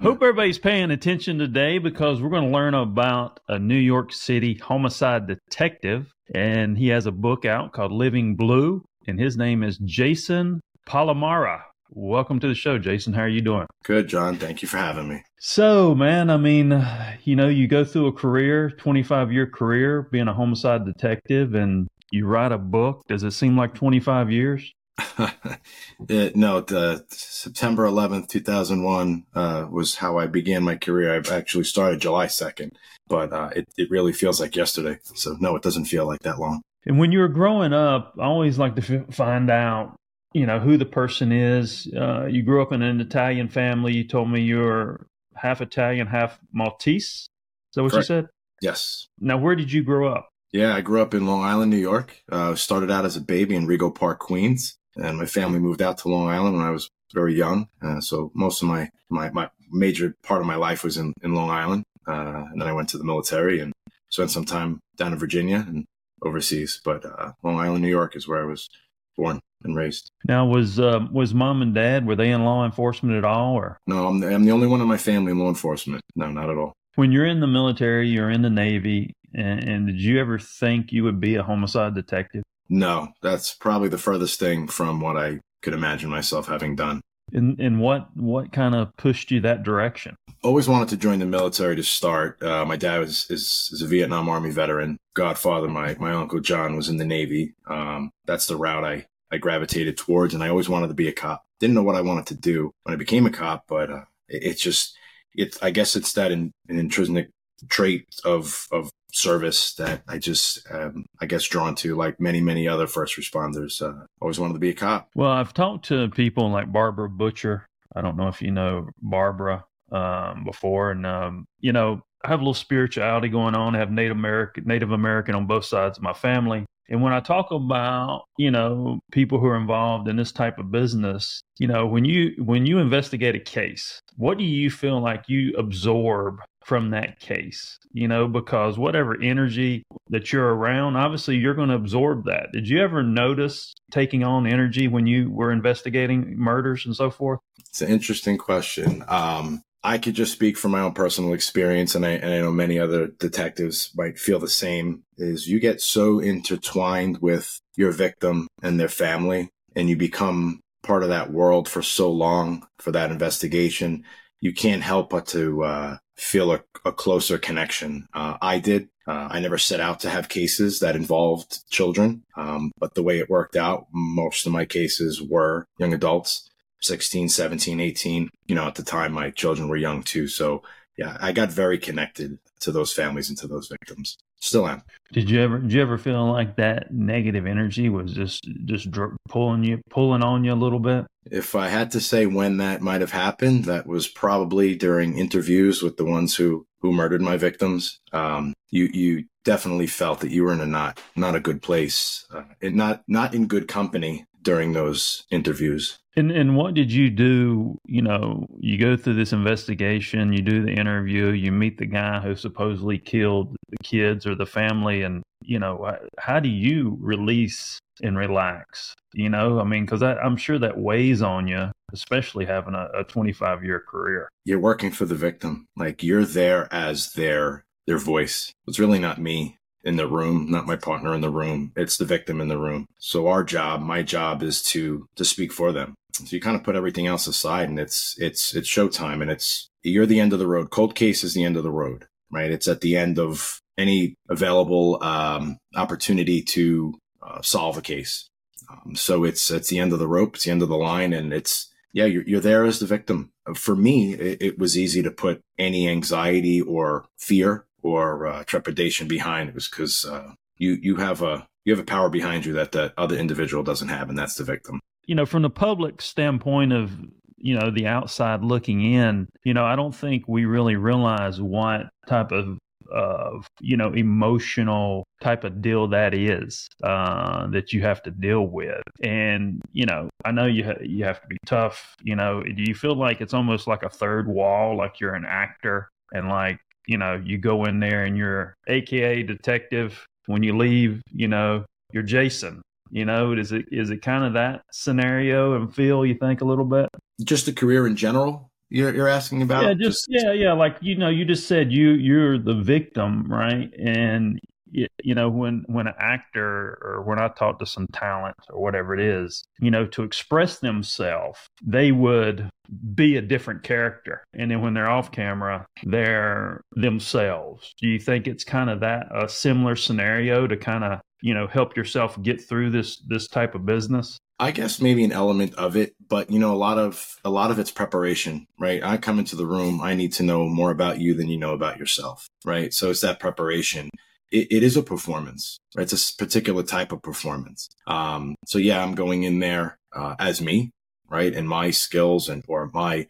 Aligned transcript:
Hope 0.00 0.22
everybody's 0.22 0.60
paying 0.60 0.92
attention 0.92 1.38
today 1.38 1.78
because 1.78 2.22
we're 2.22 2.28
going 2.28 2.44
to 2.44 2.56
learn 2.56 2.72
about 2.72 3.40
a 3.48 3.58
New 3.58 3.74
York 3.74 4.12
City 4.12 4.54
homicide 4.54 5.26
detective. 5.26 6.12
And 6.32 6.78
he 6.78 6.86
has 6.88 7.06
a 7.06 7.10
book 7.10 7.44
out 7.44 7.72
called 7.72 7.90
Living 7.90 8.36
Blue. 8.36 8.84
And 9.08 9.18
his 9.18 9.36
name 9.36 9.64
is 9.64 9.76
Jason 9.78 10.60
Palamara. 10.88 11.62
Welcome 11.90 12.38
to 12.38 12.46
the 12.46 12.54
show, 12.54 12.78
Jason. 12.78 13.12
How 13.12 13.22
are 13.22 13.28
you 13.28 13.40
doing? 13.40 13.66
Good, 13.82 14.06
John. 14.06 14.36
Thank 14.36 14.62
you 14.62 14.68
for 14.68 14.76
having 14.76 15.08
me. 15.08 15.20
So, 15.40 15.96
man, 15.96 16.30
I 16.30 16.36
mean, 16.36 16.80
you 17.24 17.34
know, 17.34 17.48
you 17.48 17.66
go 17.66 17.84
through 17.84 18.06
a 18.06 18.12
career, 18.12 18.70
25 18.70 19.32
year 19.32 19.48
career 19.48 20.02
being 20.12 20.28
a 20.28 20.34
homicide 20.34 20.84
detective, 20.84 21.54
and 21.54 21.88
you 22.12 22.24
write 22.26 22.52
a 22.52 22.58
book. 22.58 23.02
Does 23.08 23.24
it 23.24 23.32
seem 23.32 23.56
like 23.56 23.74
25 23.74 24.30
years? 24.30 24.72
it, 26.08 26.36
no, 26.36 26.60
the 26.60 27.04
September 27.08 27.86
11th, 27.86 28.28
2001 28.28 29.24
uh, 29.34 29.66
was 29.70 29.96
how 29.96 30.18
I 30.18 30.26
began 30.26 30.62
my 30.62 30.76
career. 30.76 31.14
I 31.14 31.34
actually 31.34 31.64
started 31.64 32.00
July 32.00 32.26
2nd, 32.26 32.72
but 33.06 33.32
uh, 33.32 33.50
it, 33.54 33.68
it 33.76 33.90
really 33.90 34.12
feels 34.12 34.40
like 34.40 34.56
yesterday. 34.56 34.98
So, 35.14 35.36
no, 35.40 35.56
it 35.56 35.62
doesn't 35.62 35.86
feel 35.86 36.06
like 36.06 36.20
that 36.20 36.38
long. 36.38 36.62
And 36.86 36.98
when 36.98 37.12
you 37.12 37.20
were 37.20 37.28
growing 37.28 37.72
up, 37.72 38.14
I 38.18 38.24
always 38.24 38.58
like 38.58 38.76
to 38.76 39.00
f- 39.00 39.14
find 39.14 39.50
out, 39.50 39.96
you 40.32 40.46
know, 40.46 40.58
who 40.58 40.76
the 40.76 40.86
person 40.86 41.32
is. 41.32 41.90
Uh, 41.96 42.26
you 42.26 42.42
grew 42.42 42.62
up 42.62 42.72
in 42.72 42.82
an 42.82 43.00
Italian 43.00 43.48
family. 43.48 43.94
You 43.94 44.04
told 44.04 44.30
me 44.30 44.40
you're 44.40 45.06
half 45.34 45.60
Italian, 45.60 46.06
half 46.06 46.38
Maltese. 46.52 47.04
Is 47.04 47.28
that 47.74 47.82
what 47.82 47.92
Correct. 47.92 48.08
you 48.08 48.14
said? 48.16 48.26
Yes. 48.62 49.08
Now, 49.20 49.38
where 49.38 49.54
did 49.54 49.72
you 49.72 49.82
grow 49.82 50.12
up? 50.12 50.30
Yeah, 50.52 50.74
I 50.74 50.80
grew 50.80 51.02
up 51.02 51.14
in 51.14 51.26
Long 51.26 51.42
Island, 51.42 51.70
New 51.70 51.76
York. 51.76 52.22
Uh, 52.30 52.54
started 52.54 52.90
out 52.90 53.04
as 53.04 53.16
a 53.16 53.20
baby 53.20 53.54
in 53.54 53.66
Rego 53.66 53.94
Park, 53.94 54.18
Queens, 54.18 54.78
and 54.98 55.16
my 55.16 55.26
family 55.26 55.58
moved 55.58 55.82
out 55.82 55.98
to 55.98 56.08
Long 56.08 56.28
Island 56.28 56.56
when 56.56 56.66
I 56.66 56.70
was 56.70 56.90
very 57.14 57.34
young. 57.34 57.68
Uh, 57.82 58.00
so 58.00 58.30
most 58.34 58.62
of 58.62 58.68
my, 58.68 58.90
my, 59.08 59.30
my 59.30 59.48
major 59.70 60.14
part 60.22 60.40
of 60.40 60.46
my 60.46 60.56
life 60.56 60.84
was 60.84 60.96
in, 60.96 61.14
in 61.22 61.34
Long 61.34 61.50
Island. 61.50 61.84
Uh, 62.06 62.44
and 62.50 62.60
then 62.60 62.68
I 62.68 62.72
went 62.72 62.88
to 62.90 62.98
the 62.98 63.04
military 63.04 63.60
and 63.60 63.72
spent 64.08 64.30
some 64.30 64.44
time 64.44 64.80
down 64.96 65.12
in 65.12 65.18
Virginia 65.18 65.64
and 65.66 65.84
overseas. 66.22 66.80
But 66.84 67.04
uh, 67.04 67.32
Long 67.42 67.58
Island, 67.58 67.82
New 67.82 67.88
York 67.88 68.16
is 68.16 68.26
where 68.26 68.42
I 68.42 68.46
was 68.46 68.68
born 69.16 69.40
and 69.64 69.76
raised. 69.76 70.10
Now, 70.26 70.46
was 70.46 70.78
um, 70.78 71.12
was 71.12 71.34
mom 71.34 71.62
and 71.62 71.74
dad 71.74 72.06
were 72.06 72.16
they 72.16 72.30
in 72.30 72.44
law 72.44 72.64
enforcement 72.64 73.16
at 73.16 73.24
all, 73.24 73.54
or 73.54 73.78
No, 73.86 74.06
I'm 74.06 74.20
the, 74.20 74.32
I'm 74.32 74.44
the 74.44 74.52
only 74.52 74.66
one 74.66 74.80
in 74.80 74.86
my 74.86 74.96
family 74.96 75.32
in 75.32 75.38
law 75.38 75.48
enforcement. 75.48 76.02
No, 76.14 76.30
not 76.30 76.48
at 76.48 76.56
all. 76.56 76.72
when 76.94 77.12
you're 77.12 77.26
in 77.26 77.40
the 77.40 77.46
military, 77.46 78.08
you're 78.08 78.30
in 78.30 78.42
the 78.42 78.50
Navy, 78.50 79.12
and, 79.34 79.62
and 79.62 79.86
did 79.86 80.00
you 80.00 80.20
ever 80.20 80.38
think 80.38 80.92
you 80.92 81.04
would 81.04 81.20
be 81.20 81.34
a 81.34 81.42
homicide 81.42 81.94
detective? 81.94 82.42
No, 82.68 83.08
that's 83.22 83.54
probably 83.54 83.88
the 83.88 83.98
furthest 83.98 84.38
thing 84.38 84.68
from 84.68 85.00
what 85.00 85.16
I 85.16 85.40
could 85.62 85.74
imagine 85.74 86.10
myself 86.10 86.46
having 86.46 86.76
done. 86.76 87.00
And 87.32 87.58
and 87.60 87.80
what 87.80 88.08
what 88.16 88.52
kind 88.52 88.74
of 88.74 88.96
pushed 88.96 89.30
you 89.30 89.40
that 89.40 89.62
direction? 89.62 90.16
always 90.42 90.68
wanted 90.68 90.88
to 90.88 90.96
join 90.96 91.18
the 91.18 91.26
military 91.26 91.76
to 91.76 91.82
start. 91.82 92.42
Uh, 92.42 92.64
my 92.64 92.76
dad 92.76 92.98
was 92.98 93.26
is, 93.30 93.70
is 93.72 93.82
a 93.82 93.86
Vietnam 93.86 94.28
Army 94.28 94.50
veteran. 94.50 94.98
Godfather, 95.14 95.68
my 95.68 95.96
my 95.98 96.12
uncle 96.12 96.40
John 96.40 96.76
was 96.76 96.88
in 96.88 96.96
the 96.96 97.04
Navy. 97.04 97.54
Um, 97.66 98.10
that's 98.26 98.46
the 98.46 98.56
route 98.56 98.84
I 98.84 99.06
I 99.30 99.38
gravitated 99.38 99.96
towards, 99.96 100.34
and 100.34 100.42
I 100.42 100.48
always 100.48 100.68
wanted 100.68 100.88
to 100.88 100.94
be 100.94 101.08
a 101.08 101.12
cop. 101.12 101.44
Didn't 101.60 101.74
know 101.74 101.82
what 101.82 101.96
I 101.96 102.00
wanted 102.02 102.26
to 102.26 102.34
do 102.34 102.72
when 102.84 102.94
I 102.94 102.96
became 102.96 103.26
a 103.26 103.30
cop, 103.30 103.64
but 103.68 103.90
uh, 103.90 104.04
it, 104.28 104.42
it's 104.44 104.62
just 104.62 104.96
it's 105.34 105.60
I 105.62 105.70
guess 105.70 105.96
it's 105.96 106.12
that 106.14 106.32
in, 106.32 106.52
an 106.68 106.78
intrinsic 106.78 107.30
trait 107.68 108.06
of 108.24 108.68
of 108.70 108.90
service 109.12 109.74
that 109.74 110.02
I 110.06 110.18
just 110.18 110.66
um, 110.70 111.06
I 111.20 111.26
guess 111.26 111.44
drawn 111.44 111.74
to, 111.76 111.96
like 111.96 112.20
many 112.20 112.40
many 112.40 112.68
other 112.68 112.86
first 112.86 113.16
responders. 113.16 113.80
Uh, 113.82 114.06
always 114.20 114.38
wanted 114.38 114.54
to 114.54 114.60
be 114.60 114.70
a 114.70 114.74
cop. 114.74 115.08
Well, 115.14 115.30
I've 115.30 115.54
talked 115.54 115.86
to 115.86 116.08
people 116.10 116.50
like 116.50 116.72
Barbara 116.72 117.08
Butcher. 117.08 117.66
I 117.94 118.00
don't 118.00 118.16
know 118.16 118.28
if 118.28 118.42
you 118.42 118.50
know 118.50 118.88
Barbara 119.00 119.64
um, 119.90 120.44
before, 120.44 120.90
and 120.90 121.06
um, 121.06 121.46
you 121.60 121.72
know 121.72 122.02
I 122.24 122.28
have 122.28 122.40
a 122.40 122.42
little 122.42 122.54
spirituality 122.54 123.28
going 123.28 123.54
on. 123.54 123.74
I 123.74 123.78
have 123.78 123.90
Native 123.90 124.16
American 124.16 124.64
Native 124.66 124.92
American 124.92 125.34
on 125.34 125.46
both 125.46 125.64
sides 125.64 125.98
of 125.98 126.04
my 126.04 126.12
family. 126.12 126.66
And 126.88 127.02
when 127.02 127.12
I 127.12 127.20
talk 127.20 127.50
about, 127.50 128.24
you 128.38 128.50
know, 128.50 129.00
people 129.12 129.38
who 129.38 129.46
are 129.46 129.56
involved 129.56 130.08
in 130.08 130.16
this 130.16 130.32
type 130.32 130.58
of 130.58 130.70
business, 130.70 131.42
you 131.58 131.66
know, 131.66 131.86
when 131.86 132.04
you 132.04 132.34
when 132.38 132.66
you 132.66 132.78
investigate 132.78 133.34
a 133.34 133.40
case, 133.40 134.00
what 134.16 134.38
do 134.38 134.44
you 134.44 134.70
feel 134.70 135.00
like 135.00 135.28
you 135.28 135.54
absorb 135.58 136.38
from 136.64 136.90
that 136.90 137.20
case? 137.20 137.78
You 137.92 138.08
know, 138.08 138.26
because 138.26 138.78
whatever 138.78 139.20
energy 139.20 139.82
that 140.08 140.32
you're 140.32 140.54
around, 140.54 140.96
obviously 140.96 141.36
you're 141.36 141.54
going 141.54 141.68
to 141.68 141.74
absorb 141.74 142.24
that. 142.24 142.52
Did 142.52 142.68
you 142.68 142.80
ever 142.80 143.02
notice 143.02 143.74
taking 143.90 144.24
on 144.24 144.46
energy 144.46 144.88
when 144.88 145.06
you 145.06 145.30
were 145.30 145.52
investigating 145.52 146.36
murders 146.38 146.86
and 146.86 146.96
so 146.96 147.10
forth? 147.10 147.40
It's 147.68 147.82
an 147.82 147.90
interesting 147.90 148.38
question. 148.38 149.04
Um, 149.08 149.62
I 149.84 149.98
could 149.98 150.14
just 150.14 150.32
speak 150.32 150.56
from 150.56 150.72
my 150.72 150.80
own 150.80 150.92
personal 150.92 151.32
experience, 151.32 151.94
and 151.94 152.04
I, 152.04 152.10
and 152.10 152.34
I 152.34 152.38
know 152.38 152.50
many 152.50 152.78
other 152.78 153.08
detectives 153.18 153.90
might 153.96 154.18
feel 154.18 154.38
the 154.38 154.48
same. 154.48 155.04
Is 155.16 155.48
you 155.48 155.60
get 155.60 155.80
so 155.80 156.18
intertwined 156.18 157.18
with 157.18 157.60
your 157.76 157.92
victim 157.92 158.48
and 158.62 158.78
their 158.78 158.88
family, 158.88 159.50
and 159.76 159.88
you 159.88 159.96
become 159.96 160.60
part 160.82 161.02
of 161.02 161.08
that 161.10 161.32
world 161.32 161.68
for 161.68 161.82
so 161.82 162.10
long 162.10 162.66
for 162.78 162.92
that 162.92 163.10
investigation, 163.10 164.04
you 164.40 164.52
can't 164.52 164.82
help 164.82 165.10
but 165.10 165.26
to 165.26 165.62
uh, 165.64 165.96
feel 166.16 166.52
a, 166.52 166.62
a, 166.84 166.92
closer 166.92 167.38
connection. 167.38 168.06
Uh, 168.14 168.36
I 168.40 168.58
did. 168.58 168.88
Uh, 169.06 169.28
I 169.30 169.40
never 169.40 169.58
set 169.58 169.80
out 169.80 170.00
to 170.00 170.10
have 170.10 170.28
cases 170.28 170.80
that 170.80 170.96
involved 170.96 171.68
children, 171.70 172.24
um, 172.36 172.72
but 172.78 172.94
the 172.94 173.02
way 173.02 173.18
it 173.18 173.30
worked 173.30 173.56
out, 173.56 173.86
most 173.92 174.46
of 174.46 174.52
my 174.52 174.64
cases 174.64 175.22
were 175.22 175.66
young 175.78 175.94
adults. 175.94 176.48
16, 176.80 177.28
17, 177.28 177.80
18. 177.80 178.30
You 178.46 178.54
know, 178.54 178.66
at 178.66 178.74
the 178.74 178.82
time, 178.82 179.12
my 179.12 179.30
children 179.30 179.68
were 179.68 179.76
young 179.76 180.02
too. 180.02 180.28
So, 180.28 180.62
yeah, 180.96 181.16
I 181.20 181.32
got 181.32 181.50
very 181.50 181.78
connected 181.78 182.38
to 182.60 182.72
those 182.72 182.92
families 182.92 183.28
and 183.28 183.38
to 183.38 183.46
those 183.46 183.68
victims. 183.68 184.18
Still 184.40 184.68
am. 184.68 184.82
Did 185.12 185.30
you 185.30 185.40
ever? 185.40 185.58
Did 185.58 185.72
you 185.72 185.82
ever 185.82 185.98
feel 185.98 186.30
like 186.30 186.56
that 186.56 186.92
negative 186.92 187.46
energy 187.46 187.88
was 187.88 188.12
just 188.12 188.48
just 188.66 188.90
dr- 188.90 189.16
pulling 189.28 189.64
you, 189.64 189.80
pulling 189.90 190.22
on 190.22 190.44
you 190.44 190.52
a 190.52 190.54
little 190.54 190.78
bit? 190.78 191.06
If 191.30 191.54
I 191.54 191.68
had 191.68 191.90
to 191.92 192.00
say 192.00 192.26
when 192.26 192.58
that 192.58 192.80
might 192.80 193.00
have 193.00 193.10
happened, 193.10 193.64
that 193.64 193.86
was 193.86 194.06
probably 194.06 194.76
during 194.76 195.18
interviews 195.18 195.82
with 195.82 195.96
the 195.96 196.04
ones 196.04 196.36
who 196.36 196.66
who 196.80 196.92
murdered 196.92 197.20
my 197.20 197.36
victims. 197.36 197.98
Um, 198.12 198.54
you 198.70 198.88
you 198.92 199.24
definitely 199.44 199.88
felt 199.88 200.20
that 200.20 200.30
you 200.30 200.44
were 200.44 200.52
in 200.52 200.60
a 200.60 200.66
not 200.66 201.00
not 201.16 201.34
a 201.34 201.40
good 201.40 201.62
place, 201.62 202.24
uh, 202.32 202.42
and 202.62 202.76
not 202.76 203.02
not 203.08 203.34
in 203.34 203.48
good 203.48 203.66
company 203.66 204.24
during 204.48 204.72
those 204.72 205.26
interviews. 205.30 205.98
And 206.16 206.30
and 206.30 206.56
what 206.56 206.72
did 206.72 206.90
you 206.90 207.10
do? 207.10 207.76
You 207.84 208.00
know, 208.00 208.46
you 208.58 208.78
go 208.78 208.96
through 208.96 209.16
this 209.16 209.34
investigation, 209.34 210.32
you 210.32 210.40
do 210.40 210.64
the 210.64 210.72
interview, 210.72 211.32
you 211.32 211.52
meet 211.52 211.76
the 211.76 211.84
guy 211.84 212.18
who 212.20 212.34
supposedly 212.34 212.98
killed 212.98 213.54
the 213.68 213.76
kids 213.84 214.26
or 214.26 214.34
the 214.34 214.46
family, 214.46 215.02
and 215.02 215.22
you 215.42 215.58
know, 215.58 215.94
how 216.18 216.40
do 216.40 216.48
you 216.48 216.96
release 216.98 217.78
and 218.02 218.16
relax? 218.16 218.94
You 219.12 219.28
know, 219.28 219.60
I 219.60 219.64
mean, 219.64 219.84
because 219.84 220.02
I'm 220.02 220.38
sure 220.38 220.58
that 220.58 220.78
weighs 220.78 221.20
on 221.20 221.46
you, 221.46 221.70
especially 221.92 222.46
having 222.46 222.74
a, 222.74 222.88
a 223.00 223.04
25 223.04 223.62
year 223.62 223.84
career. 223.86 224.30
You're 224.46 224.60
working 224.60 224.92
for 224.92 225.04
the 225.04 225.14
victim, 225.14 225.66
like 225.76 226.02
you're 226.02 226.24
there 226.24 226.72
as 226.72 227.12
their 227.12 227.64
their 227.86 227.98
voice. 227.98 228.50
It's 228.66 228.78
really 228.78 228.98
not 228.98 229.20
me 229.20 229.57
in 229.84 229.96
the 229.96 230.08
room, 230.08 230.50
not 230.50 230.66
my 230.66 230.76
partner 230.76 231.14
in 231.14 231.20
the 231.20 231.30
room. 231.30 231.72
It's 231.76 231.96
the 231.96 232.04
victim 232.04 232.40
in 232.40 232.48
the 232.48 232.58
room. 232.58 232.86
So 232.98 233.28
our 233.28 233.44
job, 233.44 233.80
my 233.80 234.02
job 234.02 234.42
is 234.42 234.62
to 234.64 235.06
to 235.16 235.24
speak 235.24 235.52
for 235.52 235.72
them. 235.72 235.94
So 236.14 236.34
you 236.34 236.40
kind 236.40 236.56
of 236.56 236.64
put 236.64 236.76
everything 236.76 237.06
else 237.06 237.26
aside 237.26 237.68
and 237.68 237.78
it's 237.78 238.16
it's 238.18 238.54
it's 238.54 238.68
showtime 238.68 239.22
and 239.22 239.30
it's 239.30 239.68
you're 239.82 240.06
the 240.06 240.20
end 240.20 240.32
of 240.32 240.38
the 240.38 240.48
road. 240.48 240.70
Cold 240.70 240.94
case 240.94 241.22
is 241.22 241.34
the 241.34 241.44
end 241.44 241.56
of 241.56 241.62
the 241.62 241.70
road, 241.70 242.06
right? 242.30 242.50
It's 242.50 242.68
at 242.68 242.80
the 242.80 242.96
end 242.96 243.18
of 243.18 243.60
any 243.76 244.16
available 244.28 245.02
um, 245.02 245.58
opportunity 245.76 246.42
to 246.42 246.94
uh, 247.22 247.40
solve 247.42 247.78
a 247.78 247.82
case. 247.82 248.28
Um, 248.70 248.96
so 248.96 249.24
it's 249.24 249.50
it's 249.50 249.68
the 249.68 249.78
end 249.78 249.92
of 249.92 249.98
the 249.98 250.08
rope, 250.08 250.34
it's 250.34 250.44
the 250.44 250.50
end 250.50 250.62
of 250.62 250.68
the 250.68 250.76
line, 250.76 251.12
and 251.12 251.32
it's 251.32 251.72
yeah, 251.92 252.04
you're 252.04 252.24
you're 252.24 252.40
there 252.40 252.64
as 252.64 252.80
the 252.80 252.86
victim. 252.86 253.30
For 253.54 253.74
me, 253.74 254.14
it, 254.14 254.42
it 254.42 254.58
was 254.58 254.76
easy 254.76 255.02
to 255.02 255.10
put 255.10 255.40
any 255.58 255.88
anxiety 255.88 256.60
or 256.60 257.06
fear 257.16 257.64
or 257.82 258.26
uh, 258.26 258.44
trepidation 258.44 259.08
behind 259.08 259.48
it 259.48 259.54
was 259.54 259.68
because 259.68 260.04
uh, 260.04 260.32
you 260.56 260.78
you 260.82 260.96
have 260.96 261.22
a 261.22 261.46
you 261.64 261.72
have 261.72 261.80
a 261.80 261.86
power 261.86 262.08
behind 262.08 262.44
you 262.44 262.52
that 262.54 262.72
the 262.72 262.92
other 262.96 263.16
individual 263.16 263.62
doesn't 263.62 263.88
have, 263.88 264.08
and 264.08 264.18
that's 264.18 264.34
the 264.36 264.44
victim. 264.44 264.80
You 265.06 265.14
know, 265.14 265.26
from 265.26 265.42
the 265.42 265.50
public 265.50 266.02
standpoint 266.02 266.72
of 266.72 266.92
you 267.40 267.54
know, 267.54 267.70
the 267.70 267.86
outside 267.86 268.42
looking 268.42 268.82
in, 268.82 269.28
you 269.44 269.54
know, 269.54 269.64
I 269.64 269.76
don't 269.76 269.94
think 269.94 270.24
we 270.26 270.44
really 270.44 270.76
realize 270.76 271.40
what 271.40 271.88
type 272.08 272.32
of 272.32 272.58
of 272.90 273.46
you 273.60 273.76
know 273.76 273.92
emotional 273.92 275.04
type 275.20 275.44
of 275.44 275.60
deal 275.60 275.88
that 275.88 276.14
is 276.14 276.66
uh, 276.82 277.46
that 277.48 277.70
you 277.70 277.82
have 277.82 278.02
to 278.02 278.10
deal 278.10 278.46
with 278.46 278.80
and 279.02 279.60
you 279.72 279.84
know 279.84 280.08
i 280.24 280.30
know 280.30 280.46
you 280.46 280.64
ha- 280.64 280.80
you 280.82 281.04
have 281.04 281.20
to 281.20 281.26
be 281.26 281.36
tough 281.44 281.94
you 282.02 282.16
know 282.16 282.42
do 282.42 282.62
you 282.66 282.74
feel 282.74 282.94
like 282.94 283.20
it's 283.20 283.34
almost 283.34 283.66
like 283.66 283.82
a 283.82 283.90
third 283.90 284.26
wall 284.26 284.74
like 284.74 285.00
you're 285.00 285.14
an 285.14 285.26
actor 285.26 285.90
and 286.12 286.30
like 286.30 286.58
you 286.88 286.98
know 286.98 287.20
you 287.24 287.38
go 287.38 287.64
in 287.66 287.78
there 287.78 288.04
and 288.04 288.16
you're 288.16 288.54
aka 288.66 289.22
detective. 289.22 290.04
When 290.26 290.42
you 290.42 290.56
leave 290.56 291.00
you 291.10 291.28
know 291.28 291.64
you're 291.92 292.02
jason 292.02 292.60
you 292.90 293.06
know 293.06 293.32
is 293.32 293.50
it 293.50 293.64
is 293.72 293.88
it 293.88 294.02
kind 294.02 294.24
of 294.24 294.34
that 294.34 294.60
scenario 294.72 295.54
and 295.54 295.74
feel 295.74 296.04
you 296.04 296.14
think 296.14 296.40
a 296.40 296.44
little 296.44 296.64
bit? 296.64 296.88
Just 297.22 297.48
a 297.48 297.52
career 297.52 297.86
in 297.86 297.96
general 297.96 298.50
you're, 298.70 298.94
you're 298.94 299.08
asking 299.08 299.42
about? 299.42 299.64
Yeah 299.64 299.74
just, 299.74 300.06
just 300.10 300.24
yeah 300.24 300.32
yeah 300.32 300.52
like 300.52 300.76
you 300.80 300.96
know 300.96 301.08
you 301.08 301.24
just 301.24 301.46
said 301.46 301.72
you 301.72 301.90
you're 301.90 302.38
the 302.38 302.54
victim 302.54 303.24
right? 303.28 303.72
And 303.78 304.38
you 304.70 305.14
know 305.14 305.28
when 305.28 305.64
when 305.66 305.86
an 305.86 305.94
actor 305.98 306.78
or 306.82 307.02
when 307.06 307.18
i 307.18 307.28
talk 307.28 307.58
to 307.58 307.66
some 307.66 307.86
talent 307.92 308.36
or 308.50 308.60
whatever 308.60 308.94
it 308.94 309.00
is 309.00 309.44
you 309.60 309.70
know 309.70 309.86
to 309.86 310.02
express 310.02 310.58
themselves 310.58 311.38
they 311.62 311.92
would 311.92 312.48
be 312.94 313.16
a 313.16 313.22
different 313.22 313.62
character 313.62 314.22
and 314.34 314.50
then 314.50 314.60
when 314.60 314.74
they're 314.74 314.90
off 314.90 315.10
camera 315.10 315.66
they're 315.84 316.60
themselves 316.72 317.72
do 317.80 317.88
you 317.88 317.98
think 317.98 318.26
it's 318.26 318.44
kind 318.44 318.70
of 318.70 318.80
that 318.80 319.06
a 319.14 319.28
similar 319.28 319.76
scenario 319.76 320.46
to 320.46 320.56
kind 320.56 320.84
of 320.84 321.00
you 321.22 321.34
know 321.34 321.46
help 321.46 321.76
yourself 321.76 322.20
get 322.22 322.40
through 322.40 322.70
this 322.70 322.98
this 323.08 323.26
type 323.28 323.54
of 323.54 323.64
business 323.64 324.18
I 324.40 324.52
guess 324.52 324.80
maybe 324.80 325.02
an 325.02 325.10
element 325.10 325.54
of 325.56 325.76
it, 325.76 325.96
but 326.08 326.30
you 326.30 326.38
know, 326.38 326.52
a 326.52 326.56
lot 326.56 326.78
of 326.78 327.16
a 327.24 327.30
lot 327.30 327.50
of 327.50 327.58
it's 327.58 327.72
preparation, 327.72 328.46
right? 328.58 328.82
I 328.84 328.96
come 328.96 329.18
into 329.18 329.34
the 329.34 329.46
room, 329.46 329.80
I 329.80 329.94
need 329.94 330.12
to 330.14 330.22
know 330.22 330.48
more 330.48 330.70
about 330.70 331.00
you 331.00 331.14
than 331.14 331.28
you 331.28 331.38
know 331.38 331.54
about 331.54 331.78
yourself, 331.78 332.28
right? 332.44 332.72
So 332.72 332.90
it's 332.90 333.00
that 333.00 333.18
preparation. 333.18 333.90
It, 334.30 334.48
it 334.50 334.62
is 334.62 334.76
a 334.76 334.82
performance, 334.82 335.58
right? 335.76 335.90
It's 335.90 336.12
a 336.12 336.16
particular 336.16 336.62
type 336.62 336.92
of 336.92 337.02
performance. 337.02 337.68
Um, 337.86 338.34
so 338.46 338.58
yeah, 338.58 338.82
I'm 338.82 338.94
going 338.94 339.22
in 339.22 339.38
there 339.38 339.78
uh, 339.94 340.14
as 340.18 340.40
me, 340.40 340.70
right? 341.08 341.34
And 341.34 341.48
my 341.48 341.70
skills 341.70 342.28
and 342.28 342.44
or 342.48 342.70
my 342.72 343.06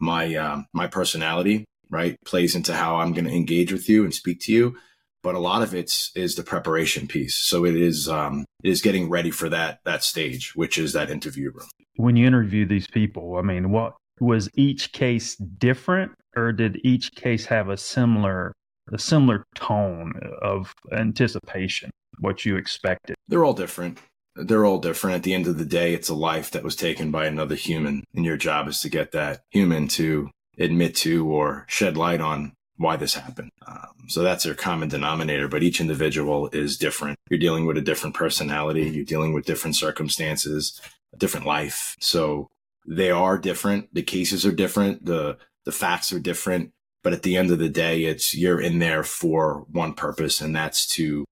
my 0.00 0.34
um, 0.34 0.66
my 0.72 0.86
personality, 0.86 1.64
right, 1.90 2.16
plays 2.24 2.54
into 2.54 2.74
how 2.74 2.96
I'm 2.96 3.12
going 3.12 3.26
to 3.26 3.34
engage 3.34 3.72
with 3.72 3.88
you 3.88 4.04
and 4.04 4.14
speak 4.14 4.40
to 4.42 4.52
you 4.52 4.76
but 5.22 5.34
a 5.34 5.38
lot 5.38 5.62
of 5.62 5.74
it's 5.74 6.10
is 6.14 6.34
the 6.34 6.42
preparation 6.42 7.06
piece. 7.06 7.36
So 7.36 7.64
it 7.64 7.76
is 7.76 8.08
um, 8.08 8.44
it 8.62 8.70
is 8.70 8.82
getting 8.82 9.08
ready 9.08 9.30
for 9.30 9.48
that 9.48 9.80
that 9.84 10.02
stage, 10.02 10.54
which 10.54 10.78
is 10.78 10.92
that 10.92 11.10
interview 11.10 11.50
room. 11.52 11.68
When 11.96 12.16
you 12.16 12.26
interview 12.26 12.66
these 12.66 12.86
people, 12.86 13.36
I 13.36 13.42
mean, 13.42 13.70
what 13.70 13.94
was 14.20 14.48
each 14.54 14.92
case 14.92 15.36
different, 15.36 16.12
or 16.36 16.52
did 16.52 16.80
each 16.84 17.14
case 17.14 17.46
have 17.46 17.68
a 17.68 17.76
similar 17.76 18.52
a 18.90 18.98
similar 18.98 19.44
tone 19.54 20.12
of 20.40 20.74
anticipation, 20.92 21.90
what 22.18 22.44
you 22.44 22.56
expected? 22.56 23.16
They're 23.28 23.44
all 23.44 23.54
different. 23.54 23.98
They're 24.34 24.64
all 24.64 24.78
different. 24.78 25.16
At 25.16 25.22
the 25.24 25.34
end 25.34 25.46
of 25.46 25.58
the 25.58 25.64
day, 25.64 25.92
it's 25.92 26.08
a 26.08 26.14
life 26.14 26.50
that 26.52 26.64
was 26.64 26.74
taken 26.74 27.10
by 27.10 27.26
another 27.26 27.54
human, 27.54 28.04
and 28.14 28.24
your 28.24 28.36
job 28.36 28.66
is 28.68 28.80
to 28.80 28.88
get 28.88 29.12
that 29.12 29.42
human 29.50 29.88
to 29.88 30.30
admit 30.58 30.94
to 30.96 31.26
or 31.26 31.64
shed 31.68 31.96
light 31.96 32.20
on 32.20 32.52
why 32.76 32.96
this 32.96 33.14
happened. 33.14 33.50
Um, 33.66 34.08
so 34.08 34.22
that's 34.22 34.44
your 34.44 34.54
common 34.54 34.88
denominator, 34.88 35.48
but 35.48 35.62
each 35.62 35.80
individual 35.80 36.48
is 36.48 36.76
different. 36.76 37.18
You're 37.30 37.38
dealing 37.38 37.66
with 37.66 37.76
a 37.76 37.82
different 37.82 38.16
personality. 38.16 38.88
You're 38.88 39.04
dealing 39.04 39.32
with 39.32 39.44
different 39.44 39.76
circumstances, 39.76 40.80
a 41.12 41.16
different 41.16 41.46
life. 41.46 41.96
So 42.00 42.48
they 42.86 43.10
are 43.10 43.38
different. 43.38 43.94
The 43.94 44.02
cases 44.02 44.44
are 44.44 44.52
different. 44.52 45.04
The, 45.04 45.38
the 45.64 45.72
facts 45.72 46.12
are 46.12 46.18
different. 46.18 46.72
But 47.02 47.12
at 47.12 47.22
the 47.22 47.36
end 47.36 47.50
of 47.50 47.58
the 47.58 47.68
day, 47.68 48.04
it's 48.04 48.34
you're 48.34 48.60
in 48.60 48.78
there 48.78 49.02
for 49.02 49.66
one 49.70 49.94
purpose, 49.94 50.40
and 50.40 50.54
that's 50.54 50.86
to 50.94 51.24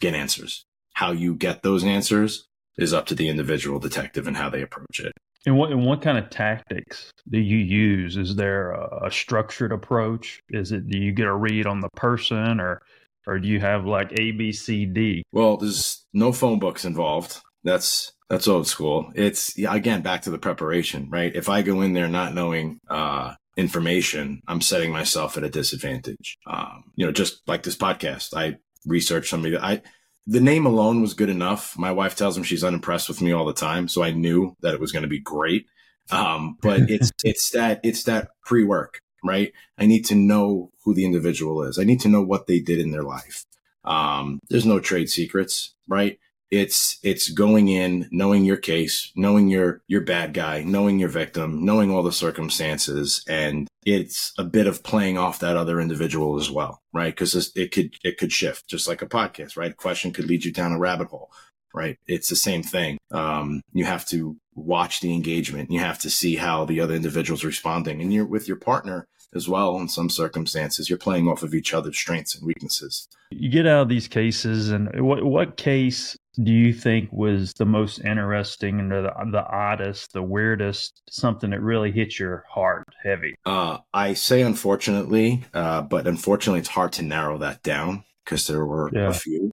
get 0.00 0.14
answers. 0.14 0.64
How 0.94 1.12
you 1.12 1.34
get 1.34 1.62
those 1.62 1.84
answers 1.84 2.46
is 2.76 2.92
up 2.92 3.06
to 3.06 3.14
the 3.14 3.28
individual 3.28 3.78
detective 3.78 4.26
and 4.26 4.36
how 4.36 4.50
they 4.50 4.62
approach 4.62 5.00
it. 5.00 5.12
And 5.46 5.58
what 5.58 5.70
and 5.70 5.84
what 5.84 6.00
kind 6.00 6.16
of 6.18 6.30
tactics 6.30 7.10
do 7.28 7.38
you 7.38 7.58
use? 7.58 8.16
Is 8.16 8.36
there 8.36 8.72
a, 8.72 9.06
a, 9.06 9.10
structured 9.10 9.72
approach? 9.72 10.40
Is 10.48 10.72
it 10.72 10.88
do 10.88 10.98
you 10.98 11.12
get 11.12 11.26
a 11.26 11.34
read 11.34 11.66
on 11.66 11.80
the 11.80 11.90
person, 11.96 12.60
or 12.60 12.80
or 13.26 13.38
do 13.38 13.48
you 13.48 13.60
have 13.60 13.84
like 13.84 14.12
A 14.18 14.32
B 14.32 14.52
C 14.52 14.86
D? 14.86 15.22
Well, 15.32 15.58
there's 15.58 16.06
no 16.14 16.32
phone 16.32 16.58
books 16.58 16.86
involved. 16.86 17.40
That's 17.62 18.12
that's 18.30 18.48
old 18.48 18.66
school. 18.66 19.12
It's 19.14 19.56
again 19.58 20.00
back 20.00 20.22
to 20.22 20.30
the 20.30 20.38
preparation, 20.38 21.10
right? 21.10 21.34
If 21.34 21.50
I 21.50 21.60
go 21.60 21.82
in 21.82 21.92
there 21.92 22.08
not 22.08 22.34
knowing 22.34 22.78
uh, 22.88 23.34
information, 23.56 24.42
I'm 24.48 24.60
setting 24.60 24.90
myself 24.90 25.36
at 25.36 25.44
a 25.44 25.50
disadvantage. 25.50 26.38
Um, 26.46 26.84
you 26.96 27.06
know, 27.06 27.12
just 27.12 27.46
like 27.46 27.62
this 27.62 27.76
podcast, 27.76 28.34
I 28.36 28.58
researched 28.86 29.30
somebody 29.30 29.56
I 29.56 29.82
the 30.26 30.40
name 30.40 30.64
alone 30.64 31.02
was 31.02 31.14
good 31.14 31.28
enough. 31.28 31.76
My 31.76 31.92
wife 31.92 32.16
tells 32.16 32.38
me 32.38 32.44
she's 32.44 32.64
unimpressed 32.64 33.08
with 33.08 33.20
me 33.20 33.32
all 33.32 33.44
the 33.44 33.52
time, 33.52 33.88
so 33.88 34.02
I 34.02 34.10
knew 34.12 34.56
that 34.62 34.74
it 34.74 34.80
was 34.80 34.92
going 34.92 35.02
to 35.02 35.08
be 35.08 35.20
great. 35.20 35.66
Um, 36.10 36.56
but 36.62 36.80
it's 36.90 37.12
it's 37.22 37.50
that 37.50 37.80
it's 37.82 38.04
that 38.04 38.28
pre 38.44 38.64
work, 38.64 39.00
right? 39.22 39.52
I 39.78 39.86
need 39.86 40.04
to 40.06 40.14
know 40.14 40.70
who 40.84 40.94
the 40.94 41.04
individual 41.04 41.62
is. 41.62 41.78
I 41.78 41.84
need 41.84 42.00
to 42.00 42.08
know 42.08 42.22
what 42.22 42.46
they 42.46 42.60
did 42.60 42.78
in 42.78 42.90
their 42.90 43.02
life. 43.02 43.44
Um, 43.84 44.40
there's 44.48 44.64
no 44.64 44.80
trade 44.80 45.10
secrets, 45.10 45.74
right? 45.88 46.18
It's 46.54 47.00
it's 47.02 47.30
going 47.30 47.66
in, 47.66 48.08
knowing 48.12 48.44
your 48.44 48.56
case, 48.56 49.10
knowing 49.16 49.48
your 49.48 49.82
your 49.88 50.02
bad 50.02 50.34
guy, 50.34 50.62
knowing 50.62 51.00
your 51.00 51.08
victim, 51.08 51.64
knowing 51.64 51.90
all 51.90 52.04
the 52.04 52.12
circumstances, 52.12 53.24
and 53.28 53.66
it's 53.84 54.32
a 54.38 54.44
bit 54.44 54.68
of 54.68 54.84
playing 54.84 55.18
off 55.18 55.40
that 55.40 55.56
other 55.56 55.80
individual 55.80 56.38
as 56.38 56.52
well, 56.52 56.80
right? 56.92 57.12
Because 57.12 57.52
it 57.56 57.72
could 57.72 57.96
it 58.04 58.18
could 58.18 58.32
shift, 58.32 58.68
just 58.68 58.86
like 58.86 59.02
a 59.02 59.06
podcast, 59.06 59.56
right? 59.56 59.72
A 59.72 59.74
question 59.74 60.12
could 60.12 60.26
lead 60.26 60.44
you 60.44 60.52
down 60.52 60.70
a 60.70 60.78
rabbit 60.78 61.08
hole, 61.08 61.32
right? 61.74 61.98
It's 62.06 62.28
the 62.28 62.36
same 62.36 62.62
thing. 62.62 62.98
Um, 63.10 63.60
you 63.72 63.84
have 63.84 64.06
to 64.10 64.36
watch 64.54 65.00
the 65.00 65.12
engagement. 65.12 65.72
You 65.72 65.80
have 65.80 65.98
to 66.02 66.10
see 66.10 66.36
how 66.36 66.64
the 66.64 66.80
other 66.80 66.94
individual's 66.94 67.44
responding, 67.44 68.00
and 68.00 68.12
you're 68.12 68.24
with 68.24 68.46
your 68.46 68.58
partner 68.58 69.08
as 69.34 69.48
well. 69.48 69.76
In 69.78 69.88
some 69.88 70.08
circumstances, 70.10 70.88
you're 70.88 70.98
playing 70.98 71.28
off 71.28 71.42
of 71.42 71.54
each 71.54 71.74
other's 71.74 71.96
strengths 71.96 72.34
and 72.34 72.46
weaknesses. 72.46 73.08
You 73.30 73.48
get 73.48 73.66
out 73.66 73.82
of 73.82 73.88
these 73.88 74.08
cases, 74.08 74.70
and 74.70 74.88
what 75.00 75.24
what 75.24 75.56
case 75.56 76.16
do 76.42 76.52
you 76.52 76.72
think 76.72 77.12
was 77.12 77.52
the 77.54 77.64
most 77.64 78.00
interesting 78.00 78.80
and 78.80 78.90
the, 78.90 79.10
the 79.30 79.46
oddest, 79.46 80.12
the 80.12 80.22
weirdest, 80.22 81.00
something 81.08 81.50
that 81.50 81.60
really 81.60 81.92
hit 81.92 82.18
your 82.18 82.44
heart 82.48 82.88
heavy? 83.02 83.34
Uh, 83.44 83.78
I 83.92 84.14
say 84.14 84.42
unfortunately, 84.42 85.44
uh, 85.54 85.82
but 85.82 86.06
unfortunately, 86.06 86.60
it's 86.60 86.68
hard 86.68 86.92
to 86.94 87.02
narrow 87.02 87.38
that 87.38 87.62
down 87.62 88.04
because 88.24 88.46
there 88.46 88.64
were 88.64 88.90
yeah. 88.92 89.08
a 89.08 89.12
few. 89.12 89.52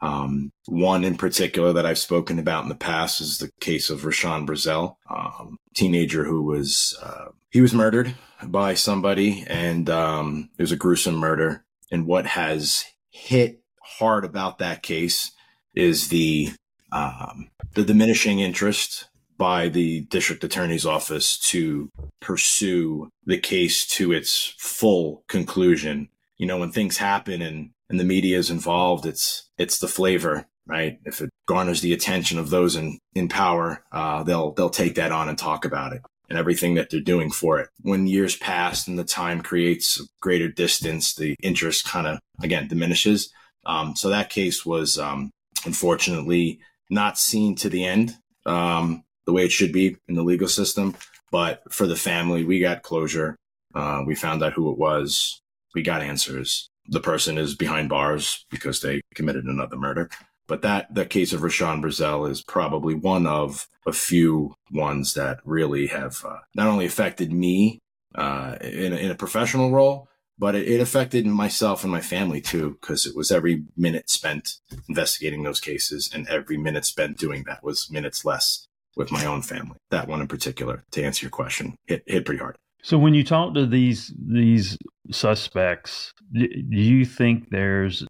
Um, 0.00 0.52
one 0.66 1.02
in 1.02 1.16
particular 1.16 1.72
that 1.72 1.86
I've 1.86 1.98
spoken 1.98 2.38
about 2.38 2.62
in 2.62 2.68
the 2.68 2.76
past 2.76 3.20
is 3.20 3.38
the 3.38 3.50
case 3.60 3.90
of 3.90 4.02
Rashawn 4.02 4.46
Brazell, 4.46 4.94
um, 5.10 5.56
teenager 5.74 6.24
who 6.24 6.42
was 6.42 6.96
uh, 7.02 7.30
he 7.50 7.60
was 7.60 7.74
murdered 7.74 8.14
by 8.44 8.74
somebody, 8.74 9.44
and 9.48 9.88
um, 9.88 10.50
it 10.58 10.62
was 10.62 10.72
a 10.72 10.76
gruesome 10.76 11.16
murder. 11.16 11.64
And 11.90 12.06
what 12.06 12.26
has 12.26 12.84
hit 13.10 13.62
hard 13.82 14.24
about 14.24 14.58
that 14.58 14.82
case 14.82 15.32
is 15.74 16.08
the 16.08 16.50
um, 16.92 17.50
the 17.74 17.84
diminishing 17.84 18.40
interest 18.40 19.08
by 19.36 19.68
the 19.68 20.00
district 20.02 20.42
attorney's 20.42 20.86
office 20.86 21.38
to 21.38 21.90
pursue 22.20 23.08
the 23.24 23.38
case 23.38 23.86
to 23.86 24.12
its 24.12 24.54
full 24.58 25.24
conclusion. 25.28 26.08
You 26.36 26.46
know, 26.46 26.58
when 26.58 26.72
things 26.72 26.98
happen 26.98 27.40
and 27.40 27.70
and 27.88 27.98
the 27.98 28.04
media 28.04 28.38
is 28.38 28.50
involved, 28.50 29.06
it's 29.06 29.48
it's 29.56 29.78
the 29.78 29.88
flavor, 29.88 30.46
right? 30.66 30.98
If 31.04 31.22
it 31.22 31.30
garners 31.46 31.80
the 31.80 31.94
attention 31.94 32.38
of 32.38 32.50
those 32.50 32.76
in 32.76 32.98
in 33.14 33.28
power, 33.28 33.84
uh, 33.90 34.22
they'll 34.22 34.52
they'll 34.52 34.70
take 34.70 34.96
that 34.96 35.12
on 35.12 35.28
and 35.28 35.38
talk 35.38 35.64
about 35.64 35.94
it 35.94 36.02
and 36.28 36.38
everything 36.38 36.74
that 36.74 36.90
they're 36.90 37.00
doing 37.00 37.30
for 37.30 37.58
it. 37.58 37.68
When 37.82 38.06
years 38.06 38.36
pass 38.36 38.86
and 38.86 38.98
the 38.98 39.04
time 39.04 39.40
creates 39.40 40.00
greater 40.20 40.48
distance, 40.48 41.14
the 41.14 41.34
interest 41.42 41.84
kind 41.84 42.06
of 42.06 42.18
again 42.42 42.68
diminishes. 42.68 43.32
Um, 43.66 43.96
so 43.96 44.08
that 44.08 44.30
case 44.30 44.64
was 44.64 44.98
um, 44.98 45.30
unfortunately 45.64 46.60
not 46.90 47.18
seen 47.18 47.54
to 47.56 47.68
the 47.68 47.84
end 47.84 48.16
um, 48.46 49.04
the 49.26 49.32
way 49.32 49.44
it 49.44 49.52
should 49.52 49.72
be 49.72 49.96
in 50.08 50.14
the 50.14 50.22
legal 50.22 50.48
system. 50.48 50.94
But 51.30 51.62
for 51.72 51.86
the 51.86 51.96
family, 51.96 52.44
we 52.44 52.60
got 52.60 52.82
closure. 52.82 53.36
Uh, 53.74 54.02
we 54.06 54.14
found 54.14 54.42
out 54.42 54.54
who 54.54 54.70
it 54.72 54.78
was. 54.78 55.40
We 55.74 55.82
got 55.82 56.00
answers. 56.00 56.70
The 56.86 57.00
person 57.00 57.36
is 57.36 57.54
behind 57.54 57.90
bars 57.90 58.46
because 58.50 58.80
they 58.80 59.02
committed 59.14 59.44
another 59.44 59.76
murder. 59.76 60.08
But 60.48 60.62
that 60.62 60.92
the 60.92 61.06
case 61.06 61.32
of 61.32 61.42
Rashawn 61.42 61.82
Brazell 61.82 62.28
is 62.28 62.42
probably 62.42 62.94
one 62.94 63.26
of 63.26 63.68
a 63.86 63.92
few 63.92 64.54
ones 64.72 65.14
that 65.14 65.38
really 65.44 65.86
have 65.88 66.24
uh, 66.24 66.38
not 66.54 66.66
only 66.66 66.86
affected 66.86 67.32
me 67.32 67.78
uh, 68.14 68.56
in, 68.60 68.92
a, 68.92 68.96
in 68.96 69.10
a 69.10 69.14
professional 69.14 69.70
role, 69.70 70.08
but 70.38 70.54
it, 70.54 70.66
it 70.66 70.80
affected 70.80 71.26
myself 71.26 71.82
and 71.82 71.92
my 71.92 72.00
family 72.00 72.40
too 72.40 72.78
because 72.80 73.06
it 73.06 73.14
was 73.14 73.30
every 73.30 73.64
minute 73.76 74.08
spent 74.08 74.56
investigating 74.88 75.42
those 75.42 75.60
cases 75.60 76.10
and 76.12 76.26
every 76.28 76.56
minute 76.56 76.84
spent 76.84 77.18
doing 77.18 77.44
that 77.46 77.62
was 77.62 77.90
minutes 77.90 78.24
less 78.24 78.66
with 78.96 79.12
my 79.12 79.24
own 79.26 79.42
family. 79.42 79.76
That 79.90 80.08
one 80.08 80.20
in 80.20 80.28
particular, 80.28 80.84
to 80.92 81.02
answer 81.02 81.26
your 81.26 81.30
question, 81.30 81.76
hit 81.86 82.02
hit 82.06 82.24
pretty 82.24 82.40
hard. 82.40 82.56
So 82.82 82.96
when 82.96 83.14
you 83.14 83.24
talk 83.24 83.54
to 83.54 83.66
these 83.66 84.12
these 84.18 84.78
suspects, 85.10 86.12
do 86.32 86.48
you 86.70 87.04
think 87.04 87.50
there's 87.50 88.04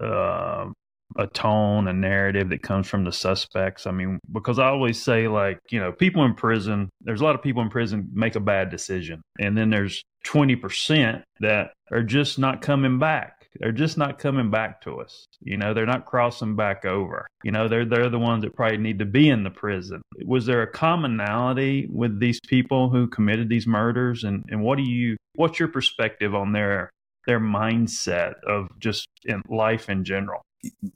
uh, 0.00 0.66
a 1.16 1.26
tone, 1.26 1.88
a 1.88 1.92
narrative 1.92 2.48
that 2.50 2.62
comes 2.62 2.88
from 2.88 3.04
the 3.04 3.12
suspects? 3.12 3.86
I 3.86 3.90
mean, 3.92 4.18
because 4.32 4.58
I 4.58 4.66
always 4.68 5.02
say, 5.02 5.28
like, 5.28 5.58
you 5.70 5.80
know, 5.80 5.92
people 5.92 6.24
in 6.24 6.34
prison, 6.34 6.88
there's 7.00 7.20
a 7.20 7.24
lot 7.24 7.34
of 7.34 7.42
people 7.42 7.62
in 7.62 7.70
prison 7.70 8.08
make 8.12 8.36
a 8.36 8.40
bad 8.40 8.70
decision. 8.70 9.22
And 9.38 9.56
then 9.56 9.70
there's 9.70 10.02
20% 10.26 11.22
that 11.40 11.72
are 11.90 12.02
just 12.02 12.38
not 12.38 12.62
coming 12.62 12.98
back. 12.98 13.44
They're 13.60 13.72
just 13.72 13.96
not 13.96 14.18
coming 14.18 14.50
back 14.50 14.80
to 14.82 15.00
us. 15.00 15.26
You 15.40 15.56
know, 15.56 15.74
they're 15.74 15.86
not 15.86 16.06
crossing 16.06 16.56
back 16.56 16.84
over. 16.84 17.26
You 17.44 17.52
know, 17.52 17.68
they're 17.68 17.84
they're 17.84 18.08
the 18.08 18.18
ones 18.18 18.42
that 18.42 18.54
probably 18.56 18.78
need 18.78 18.98
to 18.98 19.04
be 19.04 19.28
in 19.28 19.44
the 19.44 19.50
prison. 19.50 20.02
Was 20.24 20.46
there 20.46 20.62
a 20.62 20.70
commonality 20.70 21.86
with 21.90 22.18
these 22.18 22.40
people 22.48 22.90
who 22.90 23.06
committed 23.06 23.48
these 23.48 23.66
murders 23.66 24.24
and, 24.24 24.44
and 24.48 24.62
what 24.62 24.78
do 24.78 24.82
you 24.82 25.16
what's 25.36 25.58
your 25.58 25.68
perspective 25.68 26.34
on 26.34 26.52
their 26.52 26.90
their 27.26 27.40
mindset 27.40 28.34
of 28.44 28.68
just 28.78 29.08
in 29.24 29.42
life 29.48 29.88
in 29.88 30.04
general? 30.04 30.42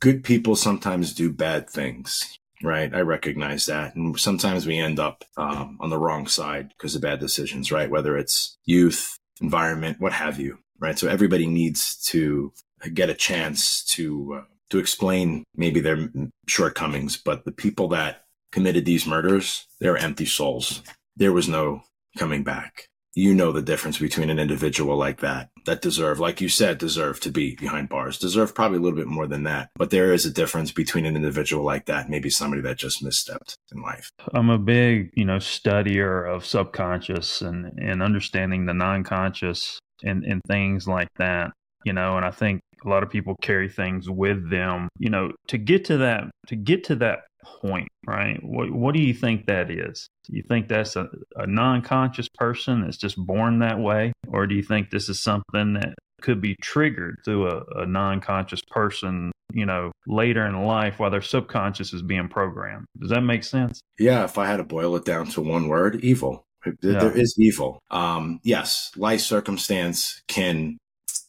Good 0.00 0.24
people 0.24 0.56
sometimes 0.56 1.12
do 1.12 1.32
bad 1.32 1.68
things 1.68 2.38
right? 2.64 2.92
I 2.92 3.02
recognize 3.02 3.66
that. 3.66 3.94
And 3.94 4.18
sometimes 4.18 4.66
we 4.66 4.78
end 4.78 4.98
up 4.98 5.22
um, 5.36 5.78
on 5.78 5.90
the 5.90 5.98
wrong 5.98 6.26
side 6.26 6.70
because 6.70 6.96
of 6.96 7.02
bad 7.02 7.20
decisions, 7.20 7.70
right? 7.70 7.88
Whether 7.88 8.18
it's 8.18 8.58
youth, 8.64 9.16
environment, 9.40 10.00
what 10.00 10.12
have 10.12 10.40
you 10.40 10.58
right? 10.78 10.98
So 10.98 11.08
everybody 11.08 11.46
needs 11.46 11.96
to 12.06 12.52
get 12.94 13.10
a 13.10 13.14
chance 13.14 13.84
to 13.86 14.40
uh, 14.40 14.44
to 14.70 14.78
explain 14.78 15.44
maybe 15.54 15.80
their 15.80 16.10
shortcomings, 16.46 17.16
but 17.16 17.44
the 17.44 17.52
people 17.52 17.88
that 17.88 18.24
committed 18.52 18.84
these 18.84 19.06
murders, 19.06 19.66
they're 19.80 19.96
empty 19.96 20.26
souls. 20.26 20.82
There 21.16 21.32
was 21.32 21.48
no 21.48 21.82
coming 22.18 22.44
back. 22.44 22.88
You 23.14 23.34
know 23.34 23.52
the 23.52 23.62
difference 23.62 23.98
between 23.98 24.30
an 24.30 24.38
individual 24.38 24.96
like 24.96 25.20
that 25.20 25.50
that 25.66 25.82
deserve, 25.82 26.20
like 26.20 26.40
you 26.40 26.48
said, 26.48 26.78
deserve 26.78 27.20
to 27.20 27.30
be 27.30 27.56
behind 27.56 27.88
bars, 27.88 28.18
deserve 28.18 28.54
probably 28.54 28.78
a 28.78 28.80
little 28.80 28.98
bit 28.98 29.08
more 29.08 29.26
than 29.26 29.42
that. 29.44 29.70
But 29.74 29.90
there 29.90 30.12
is 30.12 30.24
a 30.24 30.30
difference 30.30 30.72
between 30.72 31.04
an 31.04 31.16
individual 31.16 31.64
like 31.64 31.86
that, 31.86 32.08
maybe 32.08 32.30
somebody 32.30 32.62
that 32.62 32.78
just 32.78 33.02
misstepped 33.02 33.54
in 33.72 33.82
life. 33.82 34.10
I'm 34.32 34.50
a 34.50 34.58
big, 34.58 35.10
you 35.14 35.24
know, 35.24 35.38
studier 35.38 36.32
of 36.32 36.46
subconscious 36.46 37.42
and, 37.42 37.78
and 37.78 38.02
understanding 38.02 38.66
the 38.66 38.74
non-conscious 38.74 39.78
and, 40.04 40.24
and 40.24 40.40
things 40.46 40.86
like 40.86 41.08
that, 41.16 41.52
you 41.84 41.92
know, 41.92 42.16
and 42.16 42.24
I 42.24 42.30
think 42.30 42.60
a 42.84 42.88
lot 42.88 43.02
of 43.02 43.10
people 43.10 43.34
carry 43.42 43.68
things 43.68 44.08
with 44.08 44.50
them, 44.50 44.88
you 44.98 45.10
know, 45.10 45.32
to 45.48 45.58
get 45.58 45.86
to 45.86 45.98
that, 45.98 46.30
to 46.46 46.56
get 46.56 46.84
to 46.84 46.96
that 46.96 47.20
point, 47.60 47.87
right? 48.08 48.40
What, 48.42 48.72
what 48.72 48.94
do 48.94 49.02
you 49.02 49.12
think 49.12 49.46
that 49.46 49.70
is? 49.70 50.08
Do 50.24 50.36
you 50.36 50.42
think 50.48 50.68
that's 50.68 50.96
a, 50.96 51.08
a 51.36 51.46
non 51.46 51.82
conscious 51.82 52.28
person 52.28 52.82
that's 52.82 52.96
just 52.96 53.16
born 53.16 53.58
that 53.58 53.78
way? 53.78 54.12
Or 54.28 54.46
do 54.46 54.54
you 54.54 54.62
think 54.62 54.90
this 54.90 55.08
is 55.08 55.20
something 55.20 55.74
that 55.74 55.94
could 56.22 56.40
be 56.40 56.56
triggered 56.62 57.16
through 57.24 57.48
a, 57.48 57.82
a 57.82 57.86
non 57.86 58.20
conscious 58.20 58.62
person, 58.70 59.30
you 59.52 59.66
know, 59.66 59.92
later 60.06 60.46
in 60.46 60.64
life 60.64 60.98
while 60.98 61.10
their 61.10 61.22
subconscious 61.22 61.92
is 61.92 62.02
being 62.02 62.28
programmed? 62.28 62.86
Does 62.98 63.10
that 63.10 63.20
make 63.20 63.44
sense? 63.44 63.80
Yeah. 63.98 64.24
If 64.24 64.38
I 64.38 64.46
had 64.46 64.56
to 64.56 64.64
boil 64.64 64.96
it 64.96 65.04
down 65.04 65.26
to 65.28 65.42
one 65.42 65.68
word, 65.68 66.00
evil. 66.02 66.44
Yeah. 66.66 66.72
There 66.98 67.16
is 67.16 67.36
evil. 67.38 67.78
Um, 67.90 68.40
yes, 68.42 68.90
life 68.96 69.20
circumstance 69.20 70.22
can 70.28 70.78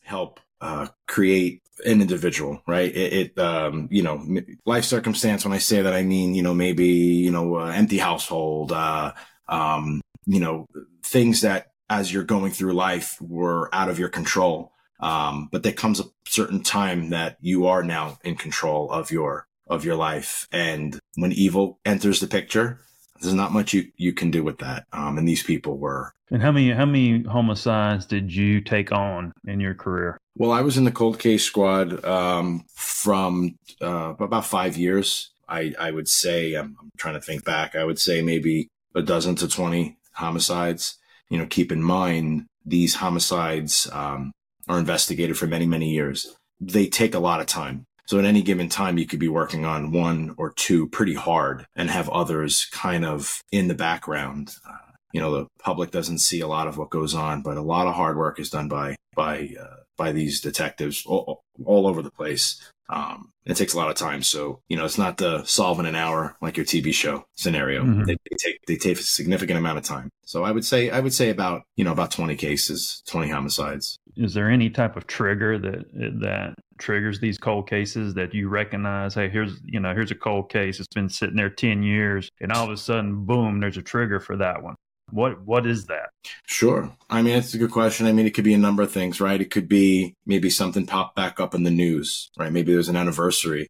help 0.03 0.39
uh, 0.59 0.87
create 1.07 1.61
an 1.85 2.01
individual, 2.01 2.61
right? 2.67 2.93
It, 2.93 3.13
it 3.13 3.39
um, 3.39 3.87
you 3.91 4.03
know, 4.03 4.25
life 4.65 4.85
circumstance. 4.85 5.45
When 5.45 5.53
I 5.53 5.59
say 5.59 5.81
that, 5.81 5.93
I 5.93 6.03
mean, 6.03 6.35
you 6.35 6.43
know, 6.43 6.53
maybe 6.53 6.87
you 6.87 7.31
know, 7.31 7.57
uh, 7.57 7.67
empty 7.67 7.97
household, 7.97 8.71
uh, 8.71 9.13
um, 9.47 10.01
you 10.25 10.39
know, 10.39 10.65
things 11.03 11.41
that 11.41 11.67
as 11.89 12.13
you're 12.13 12.23
going 12.23 12.51
through 12.51 12.73
life 12.73 13.17
were 13.21 13.73
out 13.73 13.89
of 13.89 13.99
your 13.99 14.09
control. 14.09 14.71
Um, 14.99 15.49
but 15.51 15.63
there 15.63 15.73
comes 15.73 15.99
a 15.99 16.05
certain 16.27 16.61
time 16.61 17.09
that 17.11 17.37
you 17.39 17.67
are 17.67 17.83
now 17.83 18.17
in 18.23 18.35
control 18.35 18.91
of 18.91 19.11
your 19.11 19.47
of 19.67 19.85
your 19.85 19.95
life, 19.95 20.47
and 20.51 20.99
when 21.15 21.31
evil 21.31 21.79
enters 21.85 22.19
the 22.19 22.27
picture, 22.27 22.79
there's 23.21 23.33
not 23.33 23.51
much 23.51 23.73
you, 23.73 23.91
you 23.97 24.13
can 24.13 24.31
do 24.31 24.43
with 24.43 24.59
that. 24.59 24.85
Um, 24.93 25.17
and 25.17 25.27
these 25.27 25.43
people 25.43 25.77
were. 25.77 26.13
And 26.31 26.41
how 26.41 26.51
many 26.51 26.71
how 26.71 26.85
many 26.85 27.23
homicides 27.23 28.05
did 28.05 28.33
you 28.33 28.61
take 28.61 28.91
on 28.91 29.33
in 29.47 29.59
your 29.59 29.73
career? 29.73 30.17
Well, 30.35 30.51
I 30.51 30.61
was 30.61 30.77
in 30.77 30.83
the 30.83 30.91
cold 30.91 31.19
case 31.19 31.43
squad 31.43 32.05
um, 32.05 32.65
from 32.75 33.57
uh, 33.81 34.13
about 34.19 34.45
five 34.45 34.77
years. 34.77 35.31
I, 35.47 35.73
I 35.79 35.89
would 35.89 36.07
say 36.07 36.53
I'm, 36.53 36.77
I'm 36.79 36.91
trying 36.97 37.15
to 37.15 37.21
think 37.21 37.43
back. 37.43 37.75
I 37.75 37.83
would 37.83 37.97
say 37.97 38.21
maybe 38.21 38.67
a 38.93 39.01
dozen 39.01 39.35
to 39.35 39.47
twenty 39.47 39.97
homicides. 40.13 40.97
You 41.29 41.39
know, 41.39 41.47
keep 41.47 41.71
in 41.71 41.81
mind 41.81 42.45
these 42.63 42.95
homicides 42.95 43.89
um, 43.91 44.31
are 44.67 44.77
investigated 44.77 45.35
for 45.35 45.47
many 45.47 45.65
many 45.65 45.89
years. 45.89 46.35
They 46.61 46.87
take 46.87 47.15
a 47.15 47.19
lot 47.19 47.39
of 47.39 47.47
time. 47.47 47.85
So 48.09 48.17
at 48.17 48.25
any 48.25 48.41
given 48.41 48.69
time, 48.69 48.97
you 48.97 49.05
could 49.05 49.19
be 49.19 49.27
working 49.27 49.65
on 49.65 49.91
one 49.91 50.33
or 50.35 50.51
two 50.51 50.87
pretty 50.87 51.13
hard 51.13 51.67
and 51.75 51.91
have 51.91 52.09
others 52.09 52.65
kind 52.71 53.05
of 53.05 53.43
in 53.51 53.67
the 53.67 53.75
background. 53.75 54.55
Uh, 54.67 54.77
you 55.13 55.21
know, 55.21 55.29
the 55.31 55.47
public 55.59 55.91
doesn't 55.91 56.17
see 56.17 56.39
a 56.39 56.47
lot 56.47 56.67
of 56.67 56.75
what 56.75 56.89
goes 56.89 57.13
on, 57.13 57.43
but 57.43 57.55
a 57.55 57.61
lot 57.61 57.85
of 57.85 57.93
hard 57.93 58.17
work 58.17 58.39
is 58.39 58.49
done 58.49 58.67
by 58.67 58.95
by 59.15 59.49
uh, 59.61 59.83
by 59.95 60.11
these 60.11 60.41
detectives 60.41 61.05
all, 61.05 61.43
all 61.63 61.85
over 61.85 62.01
the 62.01 62.09
place. 62.09 62.59
Um, 62.89 63.31
it 63.45 63.55
takes 63.55 63.73
a 63.73 63.77
lot 63.77 63.89
of 63.89 63.95
time. 63.95 64.23
So, 64.23 64.61
you 64.67 64.77
know, 64.77 64.85
it's 64.85 64.97
not 64.97 65.17
the 65.17 65.43
solve 65.45 65.79
in 65.79 65.85
an 65.85 65.95
hour 65.95 66.35
like 66.41 66.57
your 66.57 66.65
TV 66.65 66.93
show 66.93 67.25
scenario. 67.35 67.83
Mm-hmm. 67.83 68.03
They, 68.03 68.17
they, 68.29 68.37
take 68.37 68.65
they 68.67 68.75
take 68.75 68.99
a 68.99 69.03
significant 69.03 69.57
amount 69.57 69.77
of 69.77 69.83
time. 69.83 70.09
So 70.23 70.43
I 70.43 70.51
would 70.51 70.65
say 70.65 70.89
I 70.89 70.99
would 70.99 71.13
say 71.13 71.29
about, 71.29 71.63
you 71.75 71.83
know, 71.83 71.91
about 71.91 72.11
20 72.11 72.35
cases, 72.35 73.01
20 73.07 73.29
homicides. 73.29 73.97
Is 74.15 74.33
there 74.33 74.49
any 74.49 74.69
type 74.69 74.95
of 74.95 75.07
trigger 75.07 75.57
that 75.57 75.85
that 76.21 76.55
triggers 76.77 77.19
these 77.19 77.37
cold 77.37 77.69
cases 77.69 78.13
that 78.15 78.33
you 78.33 78.49
recognize, 78.49 79.13
hey, 79.13 79.29
here's, 79.29 79.59
you 79.65 79.79
know, 79.79 79.93
here's 79.93 80.11
a 80.11 80.15
cold 80.15 80.49
case. 80.49 80.79
It's 80.79 80.87
been 80.87 81.09
sitting 81.09 81.35
there 81.35 81.49
10 81.49 81.83
years 81.83 82.29
and 82.39 82.51
all 82.51 82.65
of 82.65 82.71
a 82.71 82.77
sudden, 82.77 83.25
boom, 83.25 83.59
there's 83.59 83.77
a 83.77 83.81
trigger 83.81 84.19
for 84.19 84.37
that 84.37 84.63
one. 84.63 84.75
What 85.11 85.41
what 85.45 85.65
is 85.65 85.85
that? 85.85 86.09
Sure. 86.47 86.91
I 87.09 87.21
mean, 87.21 87.35
it's 87.35 87.53
a 87.53 87.57
good 87.57 87.71
question. 87.71 88.07
I 88.07 88.11
mean, 88.11 88.25
it 88.25 88.33
could 88.33 88.43
be 88.43 88.53
a 88.53 88.57
number 88.59 88.83
of 88.83 88.91
things, 88.91 89.19
right? 89.19 89.41
It 89.41 89.51
could 89.51 89.67
be 89.67 90.15
maybe 90.25 90.49
something 90.49 90.85
popped 90.85 91.15
back 91.15 91.39
up 91.39 91.55
in 91.55 91.63
the 91.63 91.71
news, 91.71 92.29
right? 92.37 92.51
Maybe 92.51 92.73
there's 92.73 92.89
an 92.89 92.95
anniversary, 92.95 93.67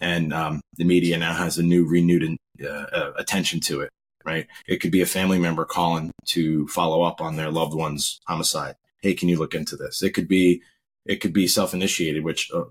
and 0.00 0.32
um, 0.32 0.60
the 0.76 0.84
media 0.84 1.18
now 1.18 1.34
has 1.34 1.58
a 1.58 1.62
new 1.62 1.86
renewed 1.86 2.36
uh, 2.62 2.68
uh, 2.68 3.12
attention 3.16 3.60
to 3.60 3.80
it, 3.82 3.90
right? 4.24 4.46
It 4.66 4.78
could 4.78 4.90
be 4.90 5.00
a 5.00 5.06
family 5.06 5.38
member 5.38 5.64
calling 5.64 6.10
to 6.26 6.66
follow 6.68 7.02
up 7.02 7.20
on 7.20 7.36
their 7.36 7.50
loved 7.50 7.74
one's 7.74 8.20
homicide. 8.26 8.76
Hey, 9.02 9.14
can 9.14 9.28
you 9.28 9.38
look 9.38 9.54
into 9.54 9.76
this? 9.76 10.02
It 10.02 10.14
could 10.14 10.28
be 10.28 10.62
it 11.06 11.16
could 11.16 11.32
be 11.32 11.46
self-initiated, 11.46 12.24
which 12.24 12.50
uh, 12.52 12.64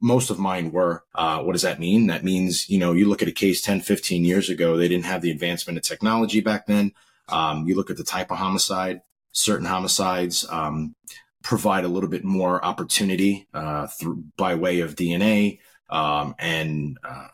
most 0.00 0.30
of 0.30 0.38
mine 0.38 0.72
were. 0.72 1.04
Uh, 1.14 1.42
what 1.42 1.52
does 1.52 1.62
that 1.62 1.80
mean? 1.80 2.08
That 2.08 2.24
means, 2.24 2.68
you 2.68 2.78
know, 2.78 2.92
you 2.92 3.08
look 3.08 3.22
at 3.22 3.28
a 3.28 3.32
case 3.32 3.60
10, 3.62 3.80
15 3.80 4.24
years 4.24 4.50
ago, 4.50 4.76
they 4.76 4.88
didn't 4.88 5.06
have 5.06 5.22
the 5.22 5.30
advancement 5.30 5.78
of 5.78 5.84
technology 5.84 6.40
back 6.40 6.66
then. 6.66 6.92
Um, 7.28 7.66
you 7.66 7.74
look 7.76 7.90
at 7.90 7.96
the 7.96 8.04
type 8.04 8.30
of 8.30 8.38
homicide, 8.38 9.02
certain 9.30 9.66
homicides 9.66 10.46
um, 10.50 10.94
provide 11.42 11.84
a 11.84 11.88
little 11.88 12.10
bit 12.10 12.24
more 12.24 12.64
opportunity 12.64 13.46
uh, 13.54 13.86
through, 13.86 14.24
by 14.36 14.54
way 14.54 14.80
of 14.80 14.96
DNA 14.96 15.60
um, 15.88 16.34
and, 16.38 16.98
uh, 17.04 17.28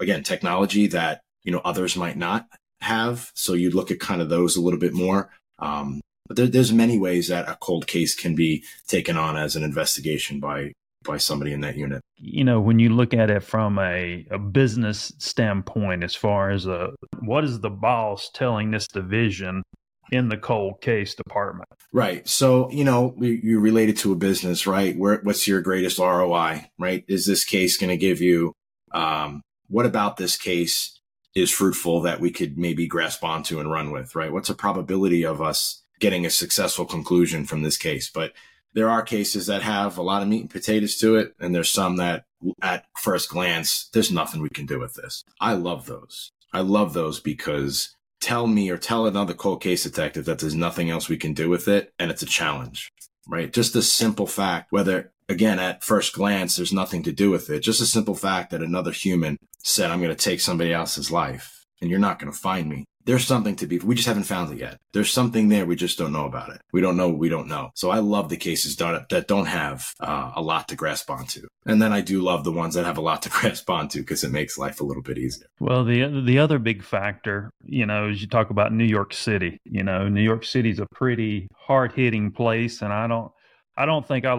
again, 0.00 0.22
technology 0.22 0.86
that, 0.88 1.22
you 1.42 1.50
know, 1.50 1.60
others 1.64 1.96
might 1.96 2.16
not 2.16 2.46
have. 2.80 3.32
So 3.34 3.54
you 3.54 3.70
look 3.70 3.90
at 3.90 4.00
kind 4.00 4.22
of 4.22 4.28
those 4.28 4.56
a 4.56 4.60
little 4.60 4.80
bit 4.80 4.92
more. 4.92 5.30
Um, 5.58 6.00
but 6.32 6.36
there, 6.36 6.46
there's 6.46 6.72
many 6.72 6.98
ways 6.98 7.28
that 7.28 7.46
a 7.46 7.58
cold 7.60 7.86
case 7.86 8.14
can 8.14 8.34
be 8.34 8.64
taken 8.86 9.18
on 9.18 9.36
as 9.36 9.54
an 9.54 9.62
investigation 9.62 10.40
by 10.40 10.72
by 11.04 11.18
somebody 11.18 11.52
in 11.52 11.60
that 11.60 11.76
unit. 11.76 12.00
You 12.16 12.42
know, 12.42 12.58
when 12.58 12.78
you 12.78 12.88
look 12.88 13.12
at 13.12 13.28
it 13.28 13.42
from 13.42 13.78
a, 13.78 14.24
a 14.30 14.38
business 14.38 15.12
standpoint, 15.18 16.04
as 16.04 16.14
far 16.14 16.50
as 16.50 16.64
a, 16.64 16.90
what 17.18 17.44
is 17.44 17.60
the 17.60 17.68
boss 17.68 18.30
telling 18.32 18.70
this 18.70 18.86
division 18.86 19.62
in 20.10 20.28
the 20.28 20.36
cold 20.38 20.80
case 20.80 21.14
department? 21.16 21.68
Right. 21.92 22.26
So, 22.26 22.70
you 22.70 22.84
know, 22.84 23.14
you 23.18 23.58
related 23.58 23.96
to 23.98 24.12
a 24.12 24.16
business, 24.16 24.64
right? 24.64 24.96
Where, 24.96 25.20
what's 25.24 25.48
your 25.48 25.60
greatest 25.60 25.98
ROI, 25.98 26.70
right? 26.78 27.04
Is 27.08 27.26
this 27.26 27.44
case 27.44 27.76
going 27.76 27.90
to 27.90 27.96
give 27.96 28.20
you, 28.20 28.52
um, 28.92 29.42
what 29.68 29.86
about 29.86 30.18
this 30.18 30.36
case 30.36 31.00
is 31.34 31.50
fruitful 31.50 32.02
that 32.02 32.20
we 32.20 32.30
could 32.30 32.56
maybe 32.56 32.86
grasp 32.86 33.24
onto 33.24 33.58
and 33.58 33.70
run 33.70 33.90
with, 33.90 34.14
right? 34.14 34.32
What's 34.32 34.50
a 34.50 34.54
probability 34.54 35.24
of 35.24 35.42
us 35.42 35.81
getting 36.02 36.26
a 36.26 36.30
successful 36.30 36.84
conclusion 36.84 37.46
from 37.46 37.62
this 37.62 37.78
case? 37.78 38.10
But 38.10 38.32
there 38.74 38.90
are 38.90 39.02
cases 39.02 39.46
that 39.46 39.62
have 39.62 39.96
a 39.96 40.02
lot 40.02 40.20
of 40.22 40.28
meat 40.28 40.40
and 40.40 40.50
potatoes 40.50 40.96
to 40.98 41.16
it, 41.16 41.34
and 41.40 41.54
there's 41.54 41.70
some 41.70 41.96
that 41.96 42.24
at 42.60 42.84
first 42.98 43.30
glance, 43.30 43.88
there's 43.94 44.10
nothing 44.10 44.42
we 44.42 44.50
can 44.50 44.66
do 44.66 44.80
with 44.80 44.94
this. 44.94 45.24
I 45.40 45.54
love 45.54 45.86
those. 45.86 46.32
I 46.52 46.60
love 46.60 46.92
those 46.92 47.20
because 47.20 47.94
tell 48.20 48.46
me 48.46 48.68
or 48.68 48.76
tell 48.76 49.06
another 49.06 49.34
cold 49.34 49.62
case 49.62 49.84
detective 49.84 50.24
that 50.24 50.40
there's 50.40 50.54
nothing 50.54 50.90
else 50.90 51.08
we 51.08 51.16
can 51.16 51.32
do 51.32 51.48
with 51.48 51.68
it, 51.68 51.92
and 51.98 52.10
it's 52.10 52.22
a 52.22 52.26
challenge, 52.26 52.90
right? 53.28 53.52
Just 53.52 53.72
the 53.72 53.82
simple 53.82 54.26
fact, 54.26 54.72
whether 54.72 55.12
again, 55.28 55.58
at 55.58 55.84
first 55.84 56.12
glance, 56.14 56.56
there's 56.56 56.72
nothing 56.72 57.02
to 57.04 57.12
do 57.12 57.30
with 57.30 57.48
it. 57.48 57.60
Just 57.60 57.80
a 57.80 57.86
simple 57.86 58.14
fact 58.14 58.50
that 58.50 58.62
another 58.62 58.90
human 58.90 59.36
said, 59.62 59.90
I'm 59.90 60.00
going 60.00 60.14
to 60.14 60.24
take 60.24 60.40
somebody 60.40 60.72
else's 60.72 61.10
life 61.10 61.64
and 61.80 61.88
you're 61.88 61.98
not 61.98 62.18
going 62.18 62.30
to 62.30 62.38
find 62.38 62.68
me 62.68 62.84
there's 63.04 63.26
something 63.26 63.56
to 63.56 63.66
be 63.66 63.78
we 63.78 63.94
just 63.94 64.08
haven't 64.08 64.24
found 64.24 64.52
it 64.52 64.58
yet. 64.58 64.78
There's 64.92 65.10
something 65.10 65.48
there 65.48 65.66
we 65.66 65.76
just 65.76 65.98
don't 65.98 66.12
know 66.12 66.26
about 66.26 66.50
it. 66.50 66.60
We 66.72 66.80
don't 66.80 66.96
know 66.96 67.08
we 67.08 67.28
don't 67.28 67.48
know. 67.48 67.70
So 67.74 67.90
i 67.90 67.98
love 67.98 68.28
the 68.28 68.36
cases 68.36 68.76
that 68.76 69.24
don't 69.28 69.46
have 69.46 69.92
uh, 70.00 70.32
a 70.34 70.42
lot 70.42 70.68
to 70.68 70.76
grasp 70.76 71.10
onto. 71.10 71.46
And 71.66 71.80
then 71.80 71.92
i 71.92 72.00
do 72.00 72.20
love 72.20 72.44
the 72.44 72.52
ones 72.52 72.74
that 72.74 72.84
have 72.84 72.98
a 72.98 73.02
lot 73.02 73.22
to 73.22 73.28
grasp 73.36 73.68
onto 73.68 74.00
because 74.00 74.24
it 74.24 74.30
makes 74.30 74.58
life 74.58 74.80
a 74.80 74.84
little 74.84 75.02
bit 75.02 75.18
easier. 75.18 75.46
Well 75.60 75.84
the 75.84 76.22
the 76.24 76.38
other 76.38 76.58
big 76.58 76.82
factor 76.82 77.50
you 77.64 77.86
know 77.86 78.08
is 78.08 78.20
you 78.20 78.28
talk 78.28 78.50
about 78.50 78.72
new 78.72 78.84
york 78.84 79.12
city 79.14 79.60
you 79.64 79.82
know 79.82 80.08
new 80.08 80.22
york 80.22 80.44
city's 80.44 80.78
a 80.78 80.86
pretty 80.94 81.48
hard-hitting 81.56 82.32
place 82.32 82.82
and 82.82 82.92
i 82.92 83.06
don't 83.06 83.30
i 83.76 83.86
don't 83.86 84.06
think 84.06 84.24
i 84.24 84.38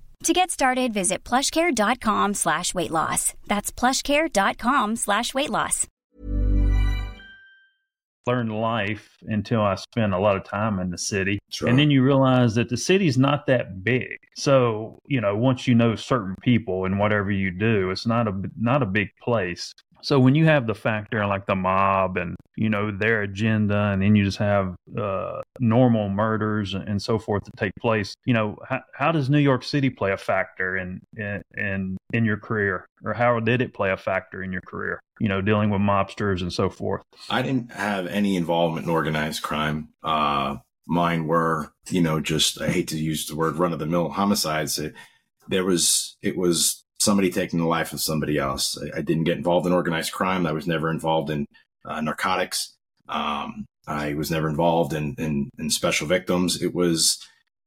To 0.23 0.33
get 0.33 0.51
started, 0.51 0.93
visit 0.93 1.23
plushcare.com 1.23 2.35
slash 2.35 2.75
weight 2.75 2.91
loss. 2.91 3.33
That's 3.47 3.71
plushcare.com 3.71 4.95
slash 4.97 5.33
weight 5.33 5.49
loss. 5.49 5.87
Learn 8.27 8.49
life 8.49 9.17
until 9.23 9.61
I 9.61 9.73
spent 9.73 10.13
a 10.13 10.19
lot 10.19 10.35
of 10.35 10.43
time 10.43 10.79
in 10.79 10.91
the 10.91 10.97
city. 10.99 11.39
Sure. 11.49 11.67
And 11.67 11.79
then 11.79 11.89
you 11.89 12.03
realize 12.03 12.53
that 12.53 12.69
the 12.69 12.77
city's 12.77 13.17
not 13.17 13.47
that 13.47 13.83
big. 13.83 14.19
So, 14.35 14.99
you 15.07 15.19
know, 15.19 15.35
once 15.35 15.67
you 15.67 15.73
know 15.73 15.95
certain 15.95 16.35
people 16.43 16.85
and 16.85 16.99
whatever 16.99 17.31
you 17.31 17.49
do, 17.49 17.89
it's 17.89 18.05
not 18.05 18.27
a 18.27 18.33
not 18.55 18.83
a 18.83 18.85
big 18.85 19.07
place. 19.23 19.73
So 20.03 20.19
when 20.19 20.35
you 20.35 20.45
have 20.45 20.67
the 20.67 20.75
factor 20.75 21.25
like 21.25 21.45
the 21.45 21.55
mob 21.55 22.17
and 22.17 22.35
you 22.55 22.69
know 22.69 22.91
their 22.91 23.21
agenda, 23.21 23.91
and 23.91 24.01
then 24.01 24.15
you 24.15 24.23
just 24.23 24.37
have 24.37 24.75
uh, 24.97 25.41
normal 25.59 26.09
murders 26.09 26.73
and 26.73 27.01
so 27.01 27.19
forth 27.19 27.43
that 27.45 27.57
take 27.57 27.73
place, 27.79 28.15
you 28.25 28.33
know 28.33 28.57
how, 28.67 28.81
how 28.93 29.11
does 29.11 29.29
New 29.29 29.39
York 29.39 29.63
City 29.63 29.89
play 29.89 30.11
a 30.11 30.17
factor 30.17 30.77
in, 30.77 31.01
in 31.15 31.41
in 31.55 31.97
in 32.13 32.25
your 32.25 32.37
career, 32.37 32.85
or 33.03 33.13
how 33.13 33.39
did 33.39 33.61
it 33.61 33.73
play 33.73 33.91
a 33.91 33.97
factor 33.97 34.43
in 34.43 34.51
your 34.51 34.61
career? 34.61 34.99
You 35.19 35.29
know, 35.29 35.41
dealing 35.41 35.69
with 35.69 35.81
mobsters 35.81 36.41
and 36.41 36.51
so 36.51 36.69
forth. 36.69 37.03
I 37.29 37.41
didn't 37.41 37.71
have 37.71 38.07
any 38.07 38.35
involvement 38.35 38.85
in 38.85 38.91
organized 38.91 39.43
crime. 39.43 39.89
Uh, 40.03 40.57
mine 40.87 41.27
were, 41.27 41.71
you 41.89 42.01
know, 42.01 42.19
just 42.19 42.61
I 42.61 42.69
hate 42.69 42.87
to 42.89 42.97
use 42.97 43.27
the 43.27 43.35
word 43.35 43.55
run 43.55 43.73
of 43.73 43.79
the 43.79 43.85
mill 43.85 44.09
homicides. 44.09 44.79
It, 44.79 44.93
there 45.47 45.65
was 45.65 46.17
it 46.21 46.37
was 46.37 46.80
somebody 47.01 47.31
taking 47.31 47.59
the 47.59 47.65
life 47.65 47.93
of 47.93 47.99
somebody 47.99 48.37
else. 48.37 48.77
I, 48.77 48.99
I, 48.99 49.01
didn't 49.01 49.23
get 49.23 49.37
involved 49.37 49.65
in 49.65 49.73
organized 49.73 50.11
crime. 50.11 50.45
I 50.45 50.51
was 50.51 50.67
never 50.67 50.91
involved 50.91 51.31
in 51.31 51.47
uh, 51.83 51.99
narcotics. 51.99 52.75
Um, 53.09 53.65
I 53.87 54.13
was 54.13 54.29
never 54.29 54.47
involved 54.47 54.93
in, 54.93 55.15
in, 55.17 55.49
in 55.57 55.71
special 55.71 56.07
victims. 56.07 56.61
It 56.61 56.75
was 56.75 57.19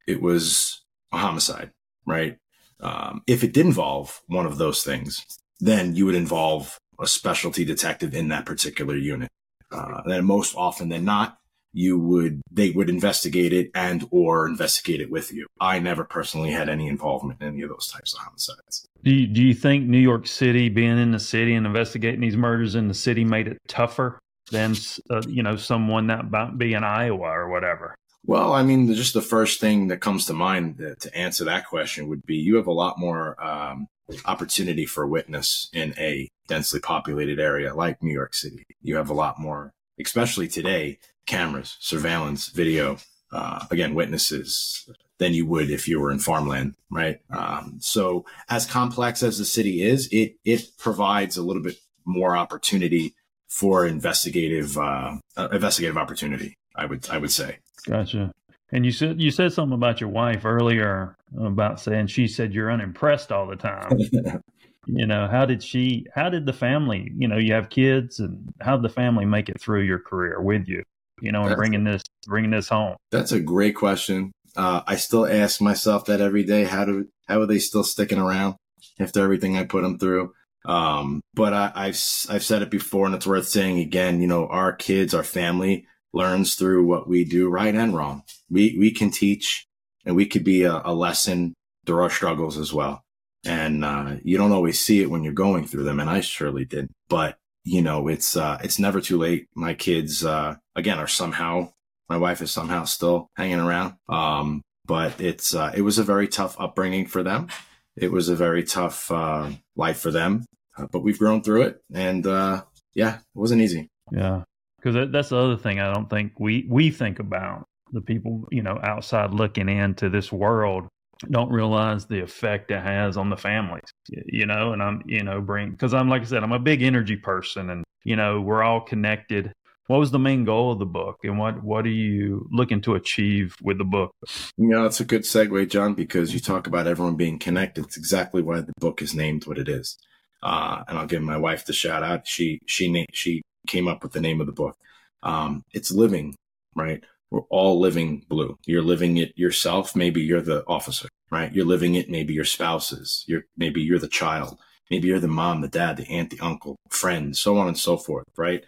it 0.06 0.22
was 0.22 0.82
a 1.12 1.18
homicide, 1.18 1.72
right? 2.06 2.38
Um, 2.80 3.22
if 3.26 3.42
it 3.42 3.52
did 3.52 3.66
involve 3.66 4.22
one 4.28 4.46
of 4.46 4.58
those 4.58 4.84
things, 4.84 5.24
then 5.58 5.96
you 5.96 6.06
would 6.06 6.14
involve 6.14 6.78
a 7.00 7.06
specialty 7.06 7.64
detective 7.64 8.14
in 8.14 8.28
that 8.28 8.46
particular 8.46 8.96
unit. 8.96 9.30
Uh, 9.72 10.22
most 10.22 10.54
often 10.54 10.90
than 10.90 11.04
not, 11.04 11.38
you 11.74 11.98
would 11.98 12.40
they 12.50 12.70
would 12.70 12.88
investigate 12.88 13.52
it 13.52 13.70
and 13.74 14.06
or 14.10 14.46
investigate 14.46 15.00
it 15.00 15.10
with 15.10 15.32
you. 15.32 15.46
I 15.60 15.80
never 15.80 16.04
personally 16.04 16.52
had 16.52 16.68
any 16.68 16.88
involvement 16.88 17.42
in 17.42 17.48
any 17.48 17.62
of 17.62 17.68
those 17.68 17.88
types 17.88 18.14
of 18.14 18.20
homicides. 18.20 18.86
Do 19.02 19.10
you, 19.10 19.26
do 19.26 19.42
you 19.42 19.52
think 19.52 19.86
New 19.86 19.98
York 19.98 20.26
City, 20.26 20.70
being 20.70 20.98
in 20.98 21.10
the 21.10 21.18
city 21.18 21.54
and 21.54 21.66
investigating 21.66 22.20
these 22.20 22.38
murders 22.38 22.74
in 22.74 22.88
the 22.88 22.94
city, 22.94 23.24
made 23.24 23.48
it 23.48 23.58
tougher 23.68 24.18
than 24.50 24.74
uh, 25.10 25.22
you 25.28 25.42
know 25.42 25.56
someone 25.56 26.06
that 26.06 26.30
might 26.30 26.56
be 26.56 26.72
in 26.72 26.84
Iowa 26.84 27.26
or 27.26 27.50
whatever? 27.50 27.94
Well, 28.26 28.54
I 28.54 28.62
mean, 28.62 28.92
just 28.94 29.12
the 29.12 29.20
first 29.20 29.60
thing 29.60 29.88
that 29.88 30.00
comes 30.00 30.24
to 30.26 30.32
mind 30.32 30.78
to 30.78 31.16
answer 31.16 31.44
that 31.44 31.66
question 31.66 32.08
would 32.08 32.24
be 32.24 32.36
you 32.36 32.56
have 32.56 32.66
a 32.66 32.72
lot 32.72 32.98
more 32.98 33.42
um, 33.44 33.86
opportunity 34.24 34.86
for 34.86 35.06
witness 35.06 35.68
in 35.74 35.92
a 35.98 36.28
densely 36.48 36.80
populated 36.80 37.38
area 37.38 37.74
like 37.74 38.02
New 38.02 38.14
York 38.14 38.34
City. 38.34 38.64
You 38.80 38.96
have 38.96 39.10
a 39.10 39.14
lot 39.14 39.38
more, 39.38 39.72
especially 40.00 40.48
today, 40.48 40.98
cameras, 41.26 41.76
surveillance, 41.80 42.48
video, 42.48 42.98
uh, 43.32 43.64
again, 43.70 43.94
witnesses, 43.94 44.88
than 45.18 45.32
you 45.32 45.46
would 45.46 45.70
if 45.70 45.86
you 45.88 46.00
were 46.00 46.10
in 46.10 46.18
farmland, 46.18 46.74
right? 46.90 47.20
Um, 47.30 47.78
so 47.80 48.24
as 48.48 48.66
complex 48.66 49.22
as 49.22 49.38
the 49.38 49.44
city 49.44 49.82
is, 49.82 50.08
it 50.12 50.36
it 50.44 50.68
provides 50.78 51.36
a 51.36 51.42
little 51.42 51.62
bit 51.62 51.76
more 52.04 52.36
opportunity 52.36 53.14
for 53.48 53.86
investigative 53.86 54.76
uh, 54.76 55.16
uh, 55.36 55.48
investigative 55.52 55.96
opportunity. 55.96 56.56
I 56.74 56.86
would 56.86 57.08
I 57.10 57.18
would 57.18 57.32
say. 57.32 57.58
Gotcha. 57.86 58.32
And 58.72 58.84
you 58.84 58.92
said 58.92 59.20
you 59.20 59.30
said 59.30 59.52
something 59.52 59.74
about 59.74 60.00
your 60.00 60.10
wife 60.10 60.44
earlier 60.44 61.16
about 61.40 61.80
saying 61.80 62.08
she 62.08 62.26
said 62.26 62.52
you're 62.52 62.72
unimpressed 62.72 63.30
all 63.30 63.46
the 63.46 63.56
time. 63.56 63.98
you 64.86 65.06
know, 65.06 65.28
how 65.28 65.44
did 65.44 65.62
she? 65.62 66.06
How 66.14 66.28
did 66.28 66.44
the 66.44 66.52
family? 66.52 67.12
You 67.16 67.28
know, 67.28 67.38
you 67.38 67.52
have 67.54 67.70
kids, 67.70 68.18
and 68.18 68.52
how 68.60 68.76
did 68.76 68.84
the 68.84 68.94
family 68.94 69.24
make 69.24 69.48
it 69.48 69.60
through 69.60 69.82
your 69.82 70.00
career 70.00 70.40
with 70.40 70.66
you? 70.66 70.82
You 71.24 71.32
know, 71.32 71.44
and 71.44 71.56
bringing 71.56 71.84
this 71.84 72.02
bringing 72.26 72.50
this 72.50 72.68
home. 72.68 72.96
That's 73.10 73.32
a 73.32 73.40
great 73.40 73.74
question. 73.74 74.32
Uh, 74.56 74.82
I 74.86 74.96
still 74.96 75.26
ask 75.26 75.60
myself 75.60 76.04
that 76.06 76.20
every 76.20 76.44
day. 76.44 76.64
How 76.64 76.84
do 76.84 77.08
how 77.26 77.40
are 77.40 77.46
they 77.46 77.58
still 77.58 77.84
sticking 77.84 78.18
around 78.18 78.56
after 79.00 79.22
everything 79.22 79.56
I 79.56 79.64
put 79.64 79.82
them 79.82 79.98
through? 79.98 80.32
Um, 80.66 81.20
but 81.34 81.52
I, 81.52 81.86
have 81.86 81.98
I've 82.28 82.44
said 82.44 82.62
it 82.62 82.70
before, 82.70 83.06
and 83.06 83.14
it's 83.14 83.26
worth 83.26 83.48
saying 83.48 83.78
again. 83.78 84.20
You 84.20 84.26
know, 84.26 84.46
our 84.46 84.72
kids, 84.72 85.14
our 85.14 85.24
family 85.24 85.86
learns 86.12 86.54
through 86.54 86.86
what 86.86 87.08
we 87.08 87.24
do, 87.24 87.48
right 87.48 87.74
and 87.74 87.94
wrong. 87.94 88.22
We 88.50 88.76
we 88.78 88.90
can 88.90 89.10
teach, 89.10 89.66
and 90.04 90.16
we 90.16 90.26
could 90.26 90.44
be 90.44 90.62
a, 90.62 90.80
a 90.84 90.94
lesson 90.94 91.54
through 91.86 92.02
our 92.02 92.10
struggles 92.10 92.56
as 92.56 92.72
well. 92.72 93.02
And 93.46 93.84
uh, 93.84 94.16
you 94.22 94.38
don't 94.38 94.52
always 94.52 94.80
see 94.80 95.02
it 95.02 95.10
when 95.10 95.22
you're 95.22 95.34
going 95.34 95.66
through 95.66 95.84
them, 95.84 96.00
and 96.00 96.08
I 96.08 96.20
surely 96.20 96.64
did. 96.64 96.90
But 97.08 97.36
you 97.64 97.82
know, 97.82 98.08
it's 98.08 98.36
uh, 98.36 98.58
it's 98.62 98.78
never 98.78 99.00
too 99.00 99.18
late. 99.18 99.48
My 99.54 99.74
kids, 99.74 100.24
uh, 100.24 100.56
again, 100.76 100.98
are 100.98 101.08
somehow 101.08 101.72
my 102.08 102.16
wife 102.16 102.42
is 102.42 102.50
somehow 102.50 102.84
still 102.84 103.30
hanging 103.36 103.60
around. 103.60 103.94
Um, 104.08 104.62
but 104.86 105.20
it's 105.20 105.54
uh, 105.54 105.72
it 105.74 105.82
was 105.82 105.98
a 105.98 106.04
very 106.04 106.28
tough 106.28 106.56
upbringing 106.60 107.06
for 107.06 107.22
them. 107.22 107.48
It 107.96 108.12
was 108.12 108.28
a 108.28 108.36
very 108.36 108.64
tough 108.64 109.10
uh, 109.10 109.50
life 109.76 109.98
for 109.98 110.10
them, 110.10 110.44
uh, 110.76 110.86
but 110.90 111.00
we've 111.00 111.18
grown 111.18 111.42
through 111.42 111.62
it, 111.62 111.80
and 111.92 112.26
uh, 112.26 112.64
yeah, 112.94 113.16
it 113.16 113.22
wasn't 113.34 113.62
easy. 113.62 113.88
Yeah, 114.12 114.42
because 114.76 115.10
that's 115.10 115.30
the 115.30 115.38
other 115.38 115.56
thing 115.56 115.80
I 115.80 115.92
don't 115.92 116.10
think 116.10 116.38
we 116.38 116.66
we 116.68 116.90
think 116.90 117.18
about 117.18 117.64
the 117.92 118.02
people 118.02 118.46
you 118.50 118.62
know 118.62 118.78
outside 118.82 119.30
looking 119.30 119.68
into 119.68 120.10
this 120.10 120.30
world 120.30 120.88
don't 121.30 121.50
realize 121.50 122.06
the 122.06 122.20
effect 122.20 122.70
it 122.70 122.82
has 122.82 123.16
on 123.16 123.30
the 123.30 123.36
families 123.36 123.84
you 124.26 124.46
know 124.46 124.72
and 124.72 124.82
i'm 124.82 125.02
you 125.06 125.22
know 125.22 125.40
bring 125.40 125.70
because 125.70 125.94
i'm 125.94 126.08
like 126.08 126.22
i 126.22 126.24
said 126.24 126.42
i'm 126.42 126.52
a 126.52 126.58
big 126.58 126.82
energy 126.82 127.16
person 127.16 127.70
and 127.70 127.84
you 128.04 128.16
know 128.16 128.40
we're 128.40 128.62
all 128.62 128.80
connected. 128.80 129.52
What 129.86 129.98
was 129.98 130.10
the 130.10 130.18
main 130.18 130.44
goal 130.44 130.72
of 130.72 130.78
the 130.78 130.86
book 130.86 131.18
and 131.24 131.38
what 131.38 131.62
what 131.62 131.84
are 131.84 131.90
you 131.90 132.48
looking 132.50 132.80
to 132.82 132.94
achieve 132.94 133.56
with 133.62 133.78
the 133.78 133.84
book? 133.84 134.12
You 134.56 134.68
know 134.68 134.82
that's 134.82 135.00
a 135.00 135.04
good 135.04 135.22
segue 135.22 135.68
john 135.70 135.94
because 135.94 136.32
you 136.32 136.40
talk 136.40 136.66
about 136.66 136.86
everyone 136.86 137.16
being 137.16 137.38
connected. 137.38 137.84
It's 137.84 137.96
exactly 137.96 138.42
why 138.42 138.60
the 138.60 138.72
book 138.78 139.02
is 139.02 139.14
named 139.14 139.46
what 139.46 139.58
it 139.58 139.68
is. 139.68 139.98
Uh, 140.42 140.84
and 140.88 140.98
i'll 140.98 141.06
give 141.06 141.22
my 141.22 141.36
wife 141.36 141.64
the 141.64 141.72
shout 141.72 142.02
out. 142.02 142.26
She 142.26 142.60
she 142.66 143.06
she 143.12 143.42
came 143.66 143.88
up 143.88 144.02
with 144.02 144.12
the 144.12 144.20
name 144.20 144.40
of 144.40 144.46
the 144.46 144.52
book. 144.52 144.76
Um, 145.22 145.62
it's 145.72 145.90
living 145.90 146.36
right 146.76 147.02
we're 147.34 147.48
all 147.50 147.80
living 147.80 148.24
blue 148.28 148.56
you're 148.66 148.82
living 148.82 149.16
it 149.16 149.32
yourself 149.36 149.96
maybe 149.96 150.22
you're 150.22 150.40
the 150.40 150.64
officer 150.66 151.08
right 151.30 151.52
you're 151.54 151.64
living 151.64 151.94
it 151.94 152.08
maybe 152.08 152.32
your 152.32 152.44
spouses 152.44 153.24
you're 153.26 153.44
maybe 153.56 153.82
you're 153.82 153.98
the 153.98 154.08
child 154.08 154.58
maybe 154.90 155.08
you're 155.08 155.20
the 155.20 155.28
mom 155.28 155.60
the 155.60 155.68
dad 155.68 155.96
the 155.96 156.08
aunt 156.08 156.30
the 156.30 156.40
uncle 156.40 156.76
friend, 156.90 157.36
so 157.36 157.56
on 157.58 157.66
and 157.66 157.78
so 157.78 157.96
forth 157.96 158.24
right 158.36 158.64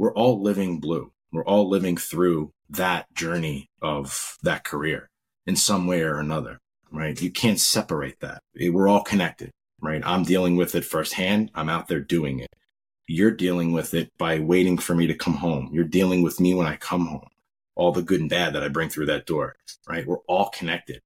we're 0.00 0.14
all 0.14 0.40
living 0.40 0.80
blue. 0.80 1.12
We're 1.30 1.44
all 1.44 1.68
living 1.68 1.98
through 1.98 2.52
that 2.70 3.04
journey 3.14 3.68
of 3.82 4.38
that 4.42 4.64
career 4.64 5.10
in 5.46 5.56
some 5.56 5.86
way 5.86 6.00
or 6.00 6.18
another, 6.18 6.58
right? 6.90 7.20
You 7.20 7.30
can't 7.30 7.60
separate 7.60 8.20
that. 8.20 8.40
We're 8.58 8.88
all 8.88 9.02
connected, 9.02 9.50
right? 9.82 10.00
I'm 10.02 10.22
dealing 10.22 10.56
with 10.56 10.74
it 10.74 10.86
firsthand. 10.86 11.50
I'm 11.54 11.68
out 11.68 11.88
there 11.88 12.00
doing 12.00 12.40
it. 12.40 12.48
You're 13.08 13.30
dealing 13.30 13.72
with 13.72 13.92
it 13.92 14.08
by 14.16 14.38
waiting 14.38 14.78
for 14.78 14.94
me 14.94 15.06
to 15.06 15.14
come 15.14 15.34
home. 15.34 15.68
You're 15.70 15.84
dealing 15.84 16.22
with 16.22 16.40
me 16.40 16.54
when 16.54 16.66
I 16.66 16.76
come 16.76 17.06
home, 17.06 17.28
all 17.74 17.92
the 17.92 18.02
good 18.02 18.20
and 18.20 18.30
bad 18.30 18.54
that 18.54 18.62
I 18.62 18.68
bring 18.68 18.88
through 18.88 19.06
that 19.06 19.26
door, 19.26 19.56
right? 19.88 20.06
We're 20.06 20.18
all 20.28 20.50
connected. 20.50 21.00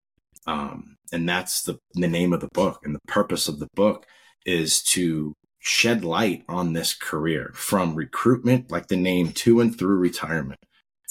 Um, 0.46 0.96
and 1.12 1.28
that's 1.28 1.62
the, 1.62 1.78
the 1.94 2.08
name 2.08 2.32
of 2.32 2.40
the 2.40 2.48
book. 2.48 2.80
And 2.84 2.94
the 2.94 3.00
purpose 3.06 3.48
of 3.48 3.58
the 3.58 3.68
book 3.74 4.06
is 4.44 4.82
to 4.82 5.34
shed 5.58 6.04
light 6.04 6.44
on 6.48 6.72
this 6.72 6.94
career 6.94 7.50
from 7.54 7.94
recruitment, 7.94 8.70
like 8.70 8.88
the 8.88 8.96
name, 8.96 9.32
to 9.32 9.60
and 9.60 9.76
through 9.76 9.96
retirement, 9.96 10.60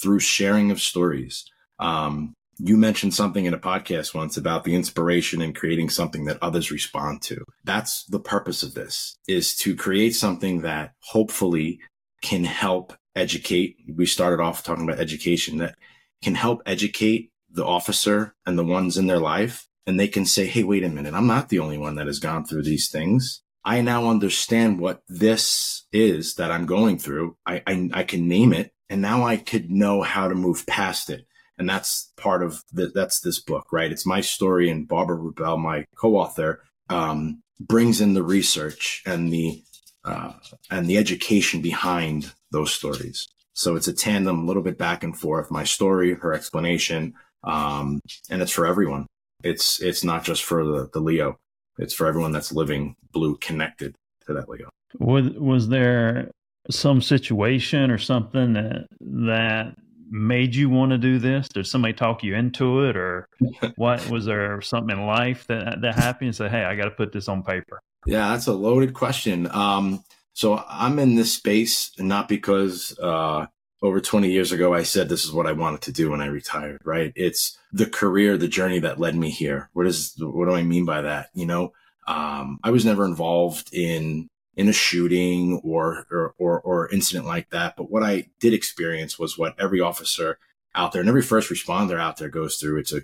through 0.00 0.20
sharing 0.20 0.70
of 0.70 0.80
stories. 0.80 1.44
Um, 1.80 2.34
you 2.58 2.76
mentioned 2.76 3.14
something 3.14 3.46
in 3.46 3.54
a 3.54 3.58
podcast 3.58 4.14
once 4.14 4.36
about 4.36 4.62
the 4.62 4.76
inspiration 4.76 5.42
and 5.42 5.56
creating 5.56 5.90
something 5.90 6.24
that 6.26 6.38
others 6.40 6.70
respond 6.70 7.20
to. 7.22 7.44
That's 7.64 8.04
the 8.04 8.20
purpose 8.20 8.62
of 8.62 8.74
this 8.74 9.16
is 9.26 9.56
to 9.56 9.74
create 9.74 10.14
something 10.14 10.60
that 10.60 10.92
hopefully 11.00 11.80
can 12.22 12.44
help 12.44 12.94
educate. 13.14 13.76
We 13.94 14.06
started 14.06 14.42
off 14.42 14.62
talking 14.62 14.84
about 14.84 15.00
education 15.00 15.58
that 15.58 15.76
can 16.22 16.34
help 16.34 16.62
educate 16.66 17.30
the 17.50 17.64
officer 17.64 18.34
and 18.46 18.58
the 18.58 18.64
ones 18.64 18.96
in 18.96 19.06
their 19.06 19.18
life. 19.18 19.68
And 19.86 20.00
they 20.00 20.08
can 20.08 20.24
say, 20.24 20.46
Hey, 20.46 20.64
wait 20.64 20.84
a 20.84 20.88
minute. 20.88 21.14
I'm 21.14 21.26
not 21.26 21.48
the 21.48 21.58
only 21.58 21.78
one 21.78 21.96
that 21.96 22.06
has 22.06 22.18
gone 22.18 22.44
through 22.44 22.62
these 22.62 22.90
things. 22.90 23.42
I 23.64 23.80
now 23.80 24.08
understand 24.08 24.78
what 24.78 25.02
this 25.08 25.86
is 25.92 26.34
that 26.34 26.50
I'm 26.50 26.66
going 26.66 26.98
through. 26.98 27.36
I, 27.46 27.62
I, 27.66 27.90
I 27.92 28.02
can 28.04 28.28
name 28.28 28.52
it 28.52 28.72
and 28.90 29.00
now 29.00 29.24
I 29.24 29.36
could 29.36 29.70
know 29.70 30.02
how 30.02 30.28
to 30.28 30.34
move 30.34 30.66
past 30.66 31.08
it. 31.08 31.26
And 31.56 31.68
that's 31.68 32.12
part 32.16 32.42
of 32.42 32.62
the, 32.72 32.88
that's 32.88 33.20
this 33.20 33.40
book, 33.40 33.72
right? 33.72 33.92
It's 33.92 34.06
my 34.06 34.20
story 34.20 34.68
and 34.68 34.88
Barbara 34.88 35.16
Rubel, 35.16 35.58
my 35.58 35.86
co-author, 35.96 36.62
um, 36.90 37.42
brings 37.60 38.00
in 38.00 38.14
the 38.14 38.22
research 38.22 39.02
and 39.06 39.32
the, 39.32 39.62
uh, 40.04 40.32
and 40.70 40.86
the 40.86 40.98
education 40.98 41.60
behind 41.60 42.32
those 42.50 42.72
stories. 42.72 43.28
So 43.54 43.76
it's 43.76 43.88
a 43.88 43.92
tandem, 43.92 44.40
a 44.40 44.44
little 44.44 44.62
bit 44.62 44.78
back 44.78 45.04
and 45.04 45.16
forth. 45.16 45.50
My 45.50 45.64
story, 45.64 46.14
her 46.14 46.32
explanation, 46.32 47.14
um, 47.44 48.00
and 48.28 48.42
it's 48.42 48.52
for 48.52 48.66
everyone. 48.66 49.06
It's 49.42 49.80
it's 49.80 50.02
not 50.02 50.24
just 50.24 50.42
for 50.42 50.64
the 50.64 50.90
the 50.92 51.00
LEO. 51.00 51.38
It's 51.78 51.94
for 51.94 52.06
everyone 52.06 52.32
that's 52.32 52.52
living 52.52 52.96
blue 53.12 53.36
connected 53.36 53.94
to 54.26 54.34
that 54.34 54.48
LEO. 54.48 54.68
Was 54.98 55.30
was 55.30 55.68
there 55.68 56.30
some 56.70 57.00
situation 57.00 57.90
or 57.90 57.98
something 57.98 58.54
that 58.54 58.86
that 59.00 59.74
made 60.10 60.54
you 60.54 60.70
want 60.70 60.90
to 60.92 60.98
do 60.98 61.18
this? 61.18 61.48
Did 61.48 61.66
somebody 61.66 61.94
talk 61.94 62.22
you 62.22 62.34
into 62.34 62.84
it, 62.84 62.96
or 62.96 63.28
what? 63.76 64.08
Was 64.10 64.24
there 64.24 64.60
something 64.62 64.96
in 64.96 65.06
life 65.06 65.46
that 65.48 65.80
that 65.82 65.94
happened 65.94 66.28
and 66.28 66.36
say, 66.36 66.48
"Hey, 66.48 66.64
I 66.64 66.74
got 66.74 66.84
to 66.84 66.90
put 66.90 67.12
this 67.12 67.28
on 67.28 67.42
paper"? 67.42 67.80
Yeah, 68.06 68.28
that's 68.30 68.46
a 68.46 68.52
loaded 68.52 68.94
question. 68.94 69.48
Um, 69.50 70.04
so 70.32 70.62
I'm 70.68 70.98
in 70.98 71.14
this 71.14 71.32
space 71.32 71.92
not 71.98 72.28
because 72.28 72.98
uh, 72.98 73.46
over 73.82 74.00
20 74.00 74.30
years 74.30 74.52
ago 74.52 74.74
I 74.74 74.82
said 74.82 75.08
this 75.08 75.24
is 75.24 75.32
what 75.32 75.46
I 75.46 75.52
wanted 75.52 75.82
to 75.82 75.92
do 75.92 76.10
when 76.10 76.20
I 76.20 76.26
retired. 76.26 76.80
Right? 76.84 77.12
It's 77.14 77.58
the 77.72 77.86
career, 77.86 78.36
the 78.36 78.48
journey 78.48 78.80
that 78.80 79.00
led 79.00 79.16
me 79.16 79.30
here. 79.30 79.70
What 79.72 79.86
is 79.86 80.14
what 80.18 80.46
do 80.46 80.54
I 80.54 80.62
mean 80.62 80.84
by 80.84 81.02
that? 81.02 81.28
You 81.34 81.46
know, 81.46 81.72
um, 82.06 82.58
I 82.62 82.70
was 82.70 82.84
never 82.84 83.04
involved 83.04 83.72
in 83.72 84.28
in 84.56 84.68
a 84.68 84.72
shooting 84.72 85.60
or, 85.64 86.06
or, 86.10 86.34
or 86.38 86.60
or 86.60 86.88
incident 86.90 87.26
like 87.26 87.50
that. 87.50 87.76
But 87.76 87.90
what 87.90 88.02
I 88.02 88.26
did 88.40 88.54
experience 88.54 89.18
was 89.18 89.38
what 89.38 89.58
every 89.58 89.80
officer 89.80 90.38
out 90.74 90.92
there 90.92 91.00
and 91.00 91.08
every 91.08 91.22
first 91.22 91.50
responder 91.50 91.98
out 91.98 92.16
there 92.16 92.28
goes 92.28 92.56
through. 92.56 92.78
It's 92.80 92.92
a 92.92 93.02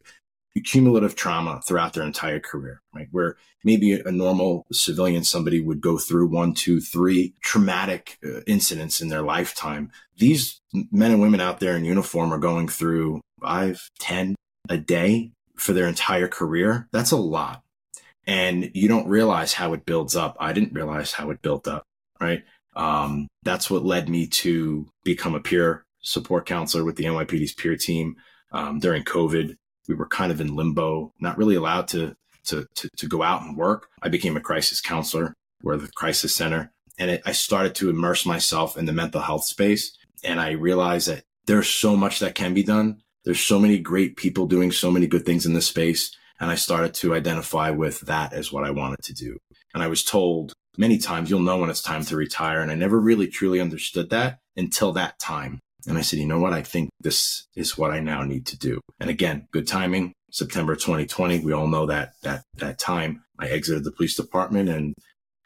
cumulative 0.64 1.14
trauma 1.14 1.60
throughout 1.66 1.92
their 1.92 2.04
entire 2.04 2.40
career, 2.40 2.82
right? 2.94 3.08
Where 3.10 3.36
maybe 3.64 3.92
a 3.92 4.10
normal 4.10 4.66
civilian, 4.72 5.24
somebody 5.24 5.60
would 5.60 5.80
go 5.80 5.96
through 5.98 6.28
one, 6.28 6.54
two, 6.54 6.80
three 6.80 7.34
traumatic 7.42 8.18
uh, 8.24 8.40
incidents 8.46 9.00
in 9.00 9.08
their 9.08 9.22
lifetime. 9.22 9.92
These 10.18 10.60
men 10.90 11.12
and 11.12 11.20
women 11.20 11.40
out 11.40 11.60
there 11.60 11.76
in 11.76 11.84
uniform 11.84 12.32
are 12.32 12.38
going 12.38 12.68
through 12.68 13.20
five, 13.40 13.88
ten 13.98 14.34
a 14.68 14.76
day 14.76 15.32
for 15.56 15.72
their 15.72 15.86
entire 15.86 16.28
career. 16.28 16.88
That's 16.92 17.12
a 17.12 17.16
lot 17.16 17.62
and 18.26 18.70
you 18.74 18.88
don't 18.88 19.08
realize 19.08 19.54
how 19.54 19.72
it 19.72 19.84
builds 19.86 20.14
up. 20.14 20.36
I 20.38 20.52
didn't 20.52 20.72
realize 20.72 21.12
how 21.12 21.30
it 21.30 21.42
built 21.42 21.66
up, 21.66 21.84
right? 22.20 22.44
Um, 22.76 23.26
that's 23.42 23.68
what 23.70 23.84
led 23.84 24.08
me 24.08 24.26
to 24.28 24.86
become 25.04 25.34
a 25.34 25.40
peer 25.40 25.82
support 26.02 26.46
counselor 26.46 26.84
with 26.84 26.96
the 26.96 27.04
NYPD's 27.04 27.54
peer 27.54 27.76
team. 27.76 28.16
Um, 28.52 28.78
during 28.80 29.04
COVID, 29.04 29.56
we 29.90 29.96
were 29.96 30.06
kind 30.06 30.30
of 30.30 30.40
in 30.40 30.54
limbo, 30.54 31.12
not 31.18 31.36
really 31.36 31.56
allowed 31.56 31.88
to, 31.88 32.14
to, 32.44 32.64
to, 32.76 32.88
to 32.96 33.08
go 33.08 33.24
out 33.24 33.42
and 33.42 33.56
work. 33.56 33.88
I 34.00 34.08
became 34.08 34.36
a 34.36 34.40
crisis 34.40 34.80
counselor. 34.80 35.34
We're 35.64 35.76
the 35.76 35.88
crisis 35.88 36.32
center. 36.32 36.72
And 36.96 37.10
it, 37.10 37.22
I 37.26 37.32
started 37.32 37.74
to 37.74 37.90
immerse 37.90 38.24
myself 38.24 38.78
in 38.78 38.86
the 38.86 38.92
mental 38.92 39.20
health 39.20 39.44
space. 39.44 39.98
And 40.22 40.40
I 40.40 40.52
realized 40.52 41.08
that 41.08 41.24
there's 41.46 41.68
so 41.68 41.96
much 41.96 42.20
that 42.20 42.36
can 42.36 42.54
be 42.54 42.62
done. 42.62 43.02
There's 43.24 43.40
so 43.40 43.58
many 43.58 43.80
great 43.80 44.16
people 44.16 44.46
doing 44.46 44.70
so 44.70 44.92
many 44.92 45.08
good 45.08 45.26
things 45.26 45.44
in 45.44 45.54
this 45.54 45.66
space. 45.66 46.16
And 46.38 46.50
I 46.50 46.54
started 46.54 46.94
to 46.94 47.14
identify 47.14 47.70
with 47.70 48.02
that 48.02 48.32
as 48.32 48.52
what 48.52 48.64
I 48.64 48.70
wanted 48.70 49.02
to 49.02 49.12
do. 49.12 49.38
And 49.74 49.82
I 49.82 49.88
was 49.88 50.04
told 50.04 50.52
many 50.78 50.98
times, 50.98 51.30
you'll 51.30 51.40
know 51.40 51.58
when 51.58 51.68
it's 51.68 51.82
time 51.82 52.04
to 52.04 52.16
retire. 52.16 52.60
And 52.60 52.70
I 52.70 52.76
never 52.76 53.00
really 53.00 53.26
truly 53.26 53.60
understood 53.60 54.10
that 54.10 54.38
until 54.56 54.92
that 54.92 55.18
time. 55.18 55.58
And 55.86 55.98
I 55.98 56.02
said, 56.02 56.18
you 56.18 56.26
know 56.26 56.40
what? 56.40 56.52
I 56.52 56.62
think 56.62 56.90
this 57.00 57.46
is 57.54 57.78
what 57.78 57.90
I 57.90 58.00
now 58.00 58.22
need 58.22 58.46
to 58.46 58.58
do. 58.58 58.80
And 58.98 59.10
again, 59.10 59.48
good 59.52 59.66
timing. 59.66 60.12
September 60.32 60.76
2020. 60.76 61.40
We 61.40 61.52
all 61.52 61.66
know 61.66 61.86
that, 61.86 62.12
that, 62.22 62.44
that 62.58 62.78
time 62.78 63.24
I 63.38 63.48
exited 63.48 63.84
the 63.84 63.92
police 63.92 64.14
department 64.14 64.68
and, 64.68 64.94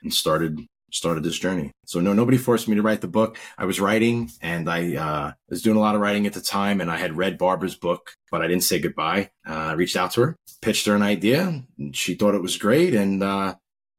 and 0.03 0.13
started 0.13 0.61
started 0.95 1.25
this 1.25 1.39
journey. 1.39 1.73
So 1.87 2.01
no, 2.01 2.13
nobody 2.13 2.39
forced 2.39 2.69
me 2.69 2.77
to 2.77 2.83
write 2.83 3.01
the 3.01 3.09
book. 3.09 3.37
I 3.59 3.65
was 3.65 3.81
writing 3.81 4.31
and 4.41 4.71
I 4.71 4.95
uh, 4.95 5.33
was 5.51 5.61
doing 5.61 5.77
a 5.77 5.81
lot 5.81 5.97
of 5.97 6.01
writing 6.01 6.25
at 6.27 6.35
the 6.35 6.41
time 6.41 6.81
and 6.81 6.89
I 6.89 6.99
had 6.99 7.17
read 7.17 7.37
Barbara's 7.37 7.75
book, 7.75 8.13
but 8.31 8.43
I 8.43 8.47
didn't 8.47 8.63
say 8.63 8.79
goodbye. 8.79 9.31
Uh, 9.47 9.55
I 9.55 9.73
reached 9.73 9.97
out 9.97 10.13
to 10.13 10.21
her, 10.21 10.37
pitched 10.63 10.87
her 10.87 10.95
an 10.95 11.03
idea. 11.03 11.65
she 11.93 12.15
thought 12.15 12.37
it 12.37 12.43
was 12.43 12.57
great. 12.57 12.95
And 12.95 13.25
uh, 13.25 13.57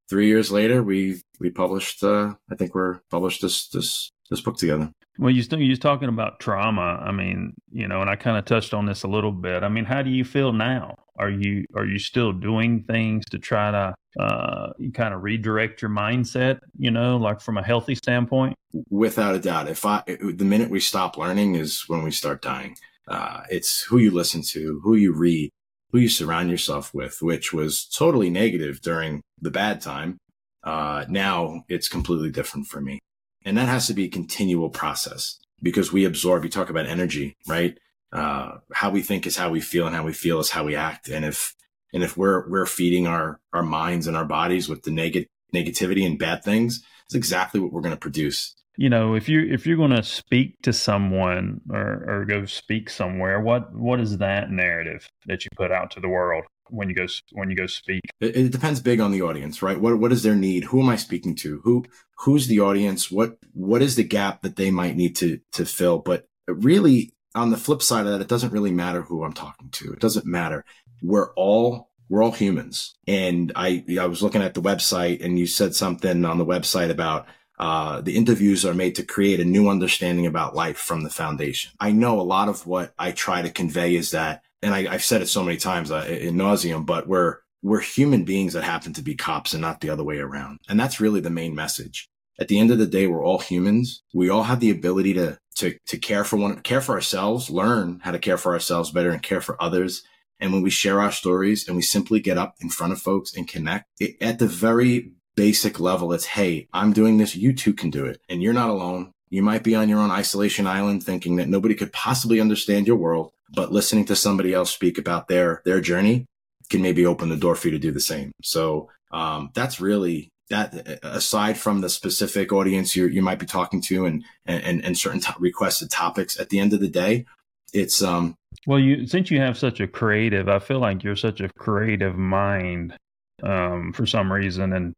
three 0.10 0.28
years 0.28 0.52
later, 0.52 0.82
we, 0.82 1.22
we 1.40 1.50
published, 1.50 2.02
uh, 2.02 2.36
I 2.50 2.56
think 2.56 2.74
we're 2.74 3.02
published 3.12 3.42
this, 3.42 3.68
this, 3.68 4.12
this 4.30 4.42
book 4.42 4.58
together. 4.58 4.92
Well, 5.18 5.32
you 5.32 5.44
still 5.44 5.60
you're 5.60 5.78
talking 5.78 6.10
about 6.10 6.40
trauma. 6.40 7.02
I 7.02 7.12
mean, 7.12 7.54
you 7.72 7.88
know, 7.88 8.02
and 8.02 8.10
I 8.10 8.16
kind 8.16 8.38
of 8.38 8.46
touched 8.46 8.74
on 8.74 8.86
this 8.86 9.04
a 9.04 9.08
little 9.08 9.32
bit. 9.32 9.64
I 9.64 9.70
mean, 9.70 9.86
how 9.86 10.02
do 10.02 10.10
you 10.10 10.26
feel 10.26 10.52
now? 10.52 10.96
Are 11.18 11.30
you 11.30 11.66
are 11.76 11.86
you 11.86 12.00
still 12.00 12.34
doing 12.34 12.84
things 12.84 13.24
to 13.32 13.40
try 13.40 13.72
to 13.72 13.96
uh, 14.20 14.74
kind 14.94 15.14
of 15.14 15.24
redirect 15.24 15.82
your 15.82 15.92
mindset? 15.92 16.60
You 16.78 16.92
know, 16.92 17.18
like 17.18 17.40
from 17.40 17.58
a 17.58 17.64
healthy 17.64 17.96
standpoint. 17.96 18.56
Without 18.90 19.36
a 19.36 19.40
doubt, 19.40 19.70
if 19.70 19.86
I 19.86 20.04
the 20.06 20.46
minute 20.46 20.70
we 20.70 20.82
stop 20.82 21.18
learning 21.18 21.56
is 21.56 21.86
when 21.88 22.04
we 22.04 22.12
start 22.12 22.42
dying. 22.42 22.76
Uh, 23.08 23.42
it's 23.50 23.84
who 23.84 24.00
you 24.00 24.10
listen 24.10 24.42
to, 24.42 24.82
who 24.84 24.96
you 24.96 25.14
read, 25.14 25.52
who 25.92 26.00
you 26.00 26.10
surround 26.10 26.50
yourself 26.50 26.94
with, 26.94 27.22
which 27.22 27.54
was 27.54 27.86
totally 27.86 28.30
negative 28.30 28.82
during 28.82 29.22
the 29.40 29.52
bad 29.52 29.80
time. 29.80 30.18
Uh, 30.64 31.06
now 31.08 31.64
it's 31.70 31.88
completely 31.88 32.32
different 32.32 32.66
for 32.66 32.82
me. 32.82 33.00
And 33.46 33.58
that 33.58 33.70
has 33.70 33.88
to 33.88 33.94
be 33.94 34.06
a 34.06 34.10
continual 34.10 34.70
process 34.70 35.40
because 35.62 35.94
we 35.94 36.04
absorb, 36.04 36.44
you 36.44 36.50
talk 36.50 36.70
about 36.70 36.88
energy, 36.88 37.38
right? 37.48 37.78
Uh, 38.12 38.58
how 38.74 38.90
we 38.90 39.02
think 39.02 39.26
is 39.26 39.38
how 39.38 39.50
we 39.50 39.62
feel 39.62 39.86
and 39.86 39.96
how 39.96 40.04
we 40.04 40.14
feel 40.14 40.40
is 40.40 40.50
how 40.50 40.64
we 40.64 40.76
act. 40.76 41.08
And 41.08 41.24
if, 41.24 41.56
and 41.94 42.04
if 42.04 42.18
we're, 42.18 42.50
we're 42.50 42.66
feeding 42.66 43.08
our, 43.08 43.40
our 43.54 43.64
minds 43.64 44.08
and 44.08 44.18
our 44.18 44.26
bodies 44.26 44.68
with 44.68 44.84
the 44.84 44.92
negative 44.92 45.30
negativity 45.54 46.06
and 46.06 46.20
bad 46.20 46.44
things, 46.44 46.84
it's 47.06 47.16
exactly 47.16 47.60
what 47.60 47.72
we're 47.72 47.82
going 47.82 47.94
to 47.94 48.00
produce. 48.00 48.56
You 48.78 48.90
know, 48.90 49.16
if 49.16 49.30
you 49.30 49.42
if 49.42 49.66
you're 49.66 49.78
going 49.78 49.96
to 49.96 50.04
speak 50.04 50.62
to 50.64 50.74
someone 50.74 51.62
or, 51.70 52.04
or 52.08 52.26
go 52.26 52.46
speak 52.46 52.90
somewhere, 52.90 53.40
what 53.40 53.74
what 53.74 54.00
is 54.00 54.18
that 54.18 54.52
narrative 54.52 55.10
that 55.28 55.46
you 55.46 55.52
put 55.56 55.72
out 55.72 55.92
to 55.92 56.00
the 56.00 56.10
world? 56.10 56.44
when 56.70 56.90
you 56.90 56.96
go 56.96 57.06
when 57.32 57.50
you 57.50 57.56
go 57.56 57.68
speak? 57.68 58.02
It, 58.20 58.36
it, 58.36 58.52
depends 58.52 58.80
big 58.80 59.00
on 59.00 59.12
the 59.12 59.22
audience 59.22 59.62
right? 59.62 59.80
What 59.80 60.00
what 60.00 60.12
is 60.12 60.24
their 60.24 60.36
need? 60.36 60.66
Who 60.66 60.82
am 60.82 60.90
i 60.90 60.96
speaking 60.96 61.36
to? 61.38 61.62
Who 61.64 61.86
who's 62.20 62.48
the 62.48 62.60
audience? 62.60 63.12
What 63.12 63.38
what 63.54 63.82
is 63.82 63.96
the 63.96 64.04
gap 64.04 64.42
that 64.42 64.56
they 64.56 64.72
might 64.72 64.96
need 64.96 65.16
to 65.18 65.40
to 65.54 65.66
fill? 65.66 66.00
But 66.00 66.28
really 66.48 67.14
on 67.34 67.52
the 67.52 67.58
flip 67.58 67.82
side 67.82 68.06
of 68.06 68.14
that 68.14 68.22
it 68.22 68.28
doesn't 68.28 68.54
really 68.54 68.72
matter 68.72 69.02
who 69.02 69.24
i'm 69.24 69.34
talking 69.34 69.70
to. 69.70 69.94
It 69.94 70.00
doesn't 70.00 70.26
matter. 70.26 70.64
We're 71.02 71.34
all 71.34 71.90
we're 72.10 72.24
all 72.24 72.32
humans. 72.32 72.96
And 73.08 73.52
i 73.56 73.84
i 74.00 74.06
was 74.06 74.22
looking 74.22 74.42
at 74.42 74.54
the 74.54 74.62
website 74.62 75.24
and 75.24 75.38
you 75.38 75.48
said 75.48 75.76
something 75.76 76.26
on 76.26 76.38
the 76.38 76.46
website 76.46 76.90
about 76.90 77.28
uh, 77.58 78.02
the 78.02 78.16
interviews 78.16 78.66
are 78.66 78.74
made 78.74 78.96
to 78.96 79.04
create 79.04 79.40
a 79.40 79.46
new 79.46 79.70
understanding 79.70 80.26
about 80.26 80.56
life 80.56 80.78
from 80.78 81.04
the 81.04 81.10
foundation. 81.10 81.72
I 81.80 81.92
know 81.92 82.20
a 82.20 82.24
lot 82.24 82.50
of 82.50 82.68
what 82.68 82.94
I 83.00 83.12
try 83.12 83.42
to 83.42 83.50
convey 83.50 83.96
is 83.96 84.12
that 84.12 84.42
and 84.66 84.74
I, 84.74 84.92
have 84.92 85.04
said 85.04 85.22
it 85.22 85.28
so 85.28 85.44
many 85.44 85.58
times 85.58 85.92
uh, 85.92 86.08
in 86.10 86.36
nauseum, 86.36 86.86
but 86.86 87.08
we're 87.08 87.38
we're 87.62 87.82
human 87.82 88.26
beings 88.26 88.54
that 88.54 88.64
happen 88.64 88.94
to 88.94 89.02
be 89.02 89.16
cops 89.16 89.54
and 89.54 89.62
not 89.62 89.82
the 89.82 89.90
other 89.90 90.04
way 90.04 90.20
around. 90.20 90.60
And 90.70 90.80
that's 90.80 91.00
really 91.00 91.20
the 91.20 91.30
main 91.30 91.56
message. 91.56 92.10
at 92.38 92.48
the 92.48 92.60
end 92.60 92.70
of 92.70 92.78
the 92.78 92.86
day, 92.86 93.08
we're 93.08 93.24
all 93.24 93.40
humans. 93.40 94.04
We 94.14 94.30
all 94.30 94.44
have 94.44 94.60
the 94.60 94.70
ability 94.70 95.14
to, 95.14 95.40
to, 95.56 95.80
to 95.88 95.98
care 95.98 96.24
for 96.24 96.38
one, 96.38 96.60
care 96.62 96.82
for 96.82 96.94
ourselves, 96.94 97.50
learn 97.50 98.02
how 98.04 98.12
to 98.12 98.20
care 98.20 98.38
for 98.38 98.54
ourselves 98.54 98.92
better 98.92 99.10
and 99.10 99.24
care 99.24 99.42
for 99.42 99.62
others. 99.62 100.04
And 100.40 100.52
when 100.52 100.62
we 100.62 100.70
share 100.70 101.02
our 101.02 101.12
stories 101.12 101.68
and 101.68 101.76
we 101.76 101.82
simply 101.82 102.20
get 102.20 102.38
up 102.38 102.56
in 102.60 102.70
front 102.70 102.94
of 102.94 103.02
folks 103.02 103.34
and 103.36 103.48
connect 103.48 103.86
it, 104.00 104.16
at 104.22 104.38
the 104.38 104.48
very 104.48 105.14
basic 105.36 105.80
level, 105.80 106.14
it's, 106.14 106.26
Hey, 106.26 106.68
I'm 106.74 106.94
doing 106.94 107.18
this. 107.18 107.36
You 107.36 107.54
too 107.54 107.74
can 107.74 107.90
do 107.90 108.06
it. 108.06 108.22
And 108.30 108.42
you're 108.42 108.54
not 108.54 108.70
alone. 108.70 109.12
You 109.30 109.42
might 109.42 109.64
be 109.64 109.76
on 109.76 109.90
your 109.90 110.00
own 110.00 110.12
isolation 110.12 110.68
island 110.68 111.04
thinking 111.04 111.36
that 111.38 111.50
nobody 111.50 111.76
could 111.76 111.92
possibly 111.92 112.40
understand 112.40 112.88
your 112.88 112.96
world, 112.96 113.32
but 113.54 113.72
listening 113.72 114.06
to 114.06 114.16
somebody 114.16 114.54
else 114.54 114.74
speak 114.74 114.98
about 114.98 115.28
their, 115.28 115.62
their 115.66 115.82
journey 115.82 116.26
can 116.70 116.82
maybe 116.82 117.06
open 117.06 117.30
the 117.30 117.36
door 117.36 117.56
for 117.56 117.68
you 117.68 117.72
to 117.72 117.80
do 117.80 117.92
the 117.92 118.00
same. 118.00 118.32
So, 118.42 118.90
um, 119.12 119.50
that's 119.54 119.80
really 119.80 120.32
that 120.50 121.00
aside 121.04 121.58
from 121.58 121.82
the 121.82 121.90
specific 121.90 122.52
audience 122.52 122.96
you 122.96 123.08
you 123.08 123.22
might 123.22 123.40
be 123.40 123.46
talking 123.46 123.82
to 123.82 124.06
and 124.06 124.24
and 124.46 124.84
and 124.84 124.98
certain 124.98 125.20
to- 125.20 125.36
requested 125.40 125.90
topics 125.90 126.40
at 126.40 126.50
the 126.50 126.60
end 126.60 126.74
of 126.74 126.80
the 126.80 126.88
day 126.88 127.26
it's 127.74 128.04
um 128.04 128.36
well 128.68 128.80
you 128.80 129.08
since 129.08 129.32
you 129.32 129.40
have 129.40 129.58
such 129.58 129.80
a 129.80 129.88
creative 129.88 130.48
i 130.48 130.60
feel 130.60 130.80
like 130.80 131.04
you're 131.04 131.16
such 131.16 131.42
a 131.42 131.50
creative 131.58 132.16
mind 132.16 132.96
um 133.42 133.92
for 133.94 134.06
some 134.06 134.32
reason 134.32 134.74
and 134.74 134.94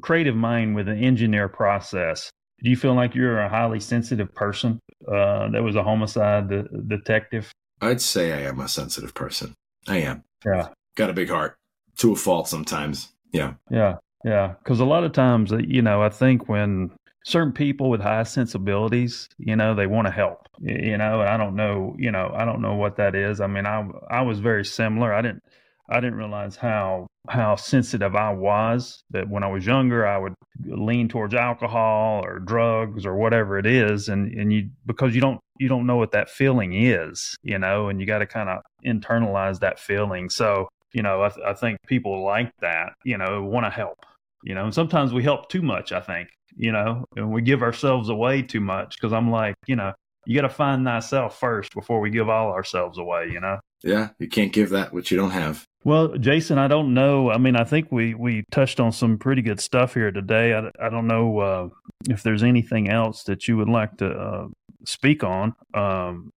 creative 0.00 0.36
mind 0.36 0.74
with 0.74 0.88
an 0.88 1.02
engineer 1.02 1.48
process. 1.48 2.30
Do 2.62 2.70
you 2.70 2.76
feel 2.76 2.94
like 2.94 3.14
you're 3.14 3.40
a 3.40 3.48
highly 3.48 3.80
sensitive 3.80 4.34
person 4.34 4.80
uh 5.08 5.48
that 5.50 5.62
was 5.62 5.76
a 5.76 5.82
homicide 5.82 6.48
de- 6.48 6.68
detective? 6.86 7.52
I'd 7.80 8.00
say 8.00 8.32
i 8.32 8.48
am 8.48 8.60
a 8.60 8.68
sensitive 8.68 9.14
person. 9.14 9.54
I 9.88 9.98
am. 9.98 10.24
Yeah. 10.44 10.68
Got 10.96 11.10
a 11.10 11.14
big 11.14 11.30
heart. 11.30 11.56
To 11.98 12.12
a 12.12 12.16
fault 12.16 12.48
sometimes. 12.48 13.12
Yeah. 13.32 13.54
Yeah. 13.70 13.96
Yeah, 14.24 14.54
because 14.62 14.80
a 14.80 14.84
lot 14.84 15.04
of 15.04 15.12
times, 15.12 15.52
uh, 15.52 15.58
you 15.58 15.80
know, 15.80 16.02
I 16.02 16.10
think 16.10 16.48
when 16.48 16.90
certain 17.24 17.52
people 17.52 17.88
with 17.88 18.00
high 18.00 18.22
sensibilities, 18.24 19.28
you 19.38 19.56
know, 19.56 19.74
they 19.74 19.86
want 19.86 20.06
to 20.08 20.12
help. 20.12 20.46
You 20.60 20.98
know, 20.98 21.20
and 21.20 21.28
I 21.28 21.36
don't 21.38 21.56
know, 21.56 21.94
you 21.98 22.10
know, 22.10 22.30
I 22.34 22.44
don't 22.44 22.60
know 22.60 22.74
what 22.74 22.96
that 22.96 23.14
is. 23.14 23.40
I 23.40 23.46
mean, 23.46 23.66
I 23.66 23.88
I 24.10 24.20
was 24.22 24.40
very 24.40 24.64
similar. 24.64 25.14
I 25.14 25.22
didn't 25.22 25.42
I 25.90 26.00
didn't 26.00 26.16
realize 26.16 26.56
how 26.56 27.06
how 27.28 27.56
sensitive 27.56 28.14
I 28.16 28.32
was. 28.32 29.02
That 29.10 29.28
when 29.28 29.42
I 29.42 29.48
was 29.48 29.66
younger, 29.66 30.06
I 30.06 30.18
would 30.18 30.34
lean 30.64 31.08
towards 31.08 31.34
alcohol 31.34 32.24
or 32.24 32.38
drugs 32.38 33.04
or 33.04 33.16
whatever 33.16 33.58
it 33.58 33.66
is, 33.66 34.08
and 34.08 34.32
and 34.32 34.52
you 34.52 34.70
because 34.86 35.14
you 35.14 35.20
don't 35.20 35.40
you 35.58 35.68
don't 35.68 35.86
know 35.86 35.96
what 35.96 36.12
that 36.12 36.30
feeling 36.30 36.74
is, 36.74 37.36
you 37.42 37.58
know, 37.58 37.88
and 37.88 38.00
you 38.00 38.06
got 38.06 38.18
to 38.18 38.26
kind 38.26 38.48
of 38.48 38.60
internalize 38.84 39.60
that 39.60 39.78
feeling. 39.78 40.30
So 40.30 40.68
you 40.92 41.02
know, 41.02 41.22
I, 41.22 41.28
th- 41.28 41.46
I 41.46 41.54
think 41.54 41.78
people 41.86 42.24
like 42.24 42.52
that, 42.62 42.94
you 43.04 43.16
know, 43.16 43.44
want 43.44 43.64
to 43.64 43.70
help 43.70 44.04
you 44.42 44.54
know, 44.54 44.64
and 44.64 44.74
sometimes 44.74 45.12
we 45.12 45.22
help 45.22 45.48
too 45.48 45.62
much, 45.62 45.92
I 45.92 46.00
think, 46.00 46.28
you 46.56 46.72
know, 46.72 47.04
and 47.16 47.32
we 47.32 47.42
give 47.42 47.62
ourselves 47.62 48.08
away 48.08 48.42
too 48.42 48.60
much 48.60 48.96
because 48.96 49.12
I'm 49.12 49.30
like, 49.30 49.54
you 49.66 49.76
know, 49.76 49.92
you 50.26 50.34
got 50.34 50.48
to 50.48 50.54
find 50.54 50.84
thyself 50.84 51.38
first 51.38 51.74
before 51.74 52.00
we 52.00 52.10
give 52.10 52.28
all 52.28 52.52
ourselves 52.52 52.98
away, 52.98 53.28
you 53.32 53.40
know? 53.40 53.58
Yeah, 53.82 54.10
you 54.18 54.28
can't 54.28 54.52
give 54.52 54.70
that 54.70 54.92
what 54.92 55.10
you 55.10 55.16
don't 55.16 55.30
have. 55.30 55.64
Well, 55.82 56.08
Jason, 56.18 56.58
I 56.58 56.68
don't 56.68 56.92
know. 56.92 57.30
I 57.30 57.38
mean, 57.38 57.56
I 57.56 57.64
think 57.64 57.90
we, 57.90 58.14
we 58.14 58.44
touched 58.50 58.80
on 58.80 58.92
some 58.92 59.16
pretty 59.16 59.42
good 59.42 59.60
stuff 59.60 59.94
here 59.94 60.10
today. 60.10 60.52
I, 60.54 60.70
I 60.84 60.90
don't 60.90 61.06
know 61.06 61.38
uh, 61.38 61.68
if 62.08 62.22
there's 62.22 62.42
anything 62.42 62.90
else 62.90 63.24
that 63.24 63.48
you 63.48 63.56
would 63.56 63.68
like 63.68 63.96
to 63.98 64.10
uh, 64.10 64.48
speak 64.84 65.24
on 65.24 65.54
um, 65.72 66.30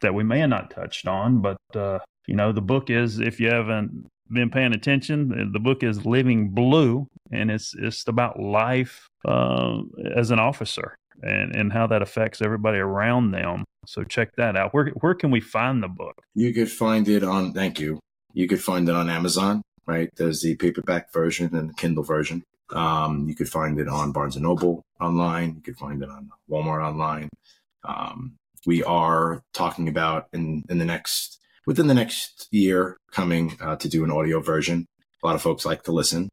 that 0.00 0.14
we 0.14 0.24
may 0.24 0.40
have 0.40 0.50
not 0.50 0.70
touched 0.70 1.06
on, 1.06 1.40
but, 1.40 1.58
uh, 1.74 2.00
you 2.26 2.34
know, 2.34 2.50
the 2.52 2.60
book 2.60 2.90
is, 2.90 3.20
if 3.20 3.38
you 3.38 3.48
haven't 3.48 4.08
been 4.30 4.50
paying 4.50 4.74
attention, 4.74 5.50
the 5.52 5.60
book 5.60 5.82
is 5.82 6.04
Living 6.04 6.50
Blue, 6.50 7.06
and 7.30 7.50
it's 7.50 7.74
it's 7.78 8.06
about 8.06 8.38
life 8.40 9.08
uh, 9.26 9.80
as 10.14 10.30
an 10.30 10.38
officer 10.38 10.96
and 11.22 11.54
and 11.54 11.72
how 11.72 11.86
that 11.86 12.02
affects 12.02 12.42
everybody 12.42 12.78
around 12.78 13.32
them. 13.32 13.64
So 13.86 14.04
check 14.04 14.36
that 14.36 14.56
out. 14.56 14.74
Where 14.74 14.88
where 15.00 15.14
can 15.14 15.30
we 15.30 15.40
find 15.40 15.82
the 15.82 15.88
book? 15.88 16.14
You 16.34 16.52
could 16.52 16.70
find 16.70 17.08
it 17.08 17.22
on. 17.22 17.52
Thank 17.52 17.80
you. 17.80 18.00
You 18.32 18.48
could 18.48 18.62
find 18.62 18.88
it 18.88 18.94
on 18.94 19.10
Amazon. 19.10 19.62
Right, 19.86 20.10
there's 20.16 20.42
the 20.42 20.54
paperback 20.56 21.12
version 21.14 21.54
and 21.56 21.70
the 21.70 21.74
Kindle 21.74 22.04
version. 22.04 22.42
Um, 22.70 23.26
you 23.26 23.34
could 23.34 23.48
find 23.48 23.80
it 23.80 23.88
on 23.88 24.12
Barnes 24.12 24.36
and 24.36 24.42
Noble 24.42 24.82
online. 25.00 25.54
You 25.54 25.62
could 25.62 25.78
find 25.78 26.02
it 26.02 26.10
on 26.10 26.30
Walmart 26.50 26.86
online. 26.86 27.30
Um, 27.84 28.36
we 28.66 28.84
are 28.84 29.40
talking 29.54 29.88
about 29.88 30.26
in 30.34 30.62
in 30.68 30.76
the 30.76 30.84
next 30.84 31.38
within 31.66 31.86
the 31.86 31.94
next 31.94 32.48
year 32.50 32.98
coming 33.12 33.56
uh, 33.60 33.76
to 33.76 33.88
do 33.88 34.04
an 34.04 34.10
audio 34.10 34.40
version. 34.40 34.86
A 35.22 35.26
lot 35.26 35.34
of 35.34 35.42
folks 35.42 35.64
like 35.64 35.82
to 35.84 35.92
listen. 35.92 36.28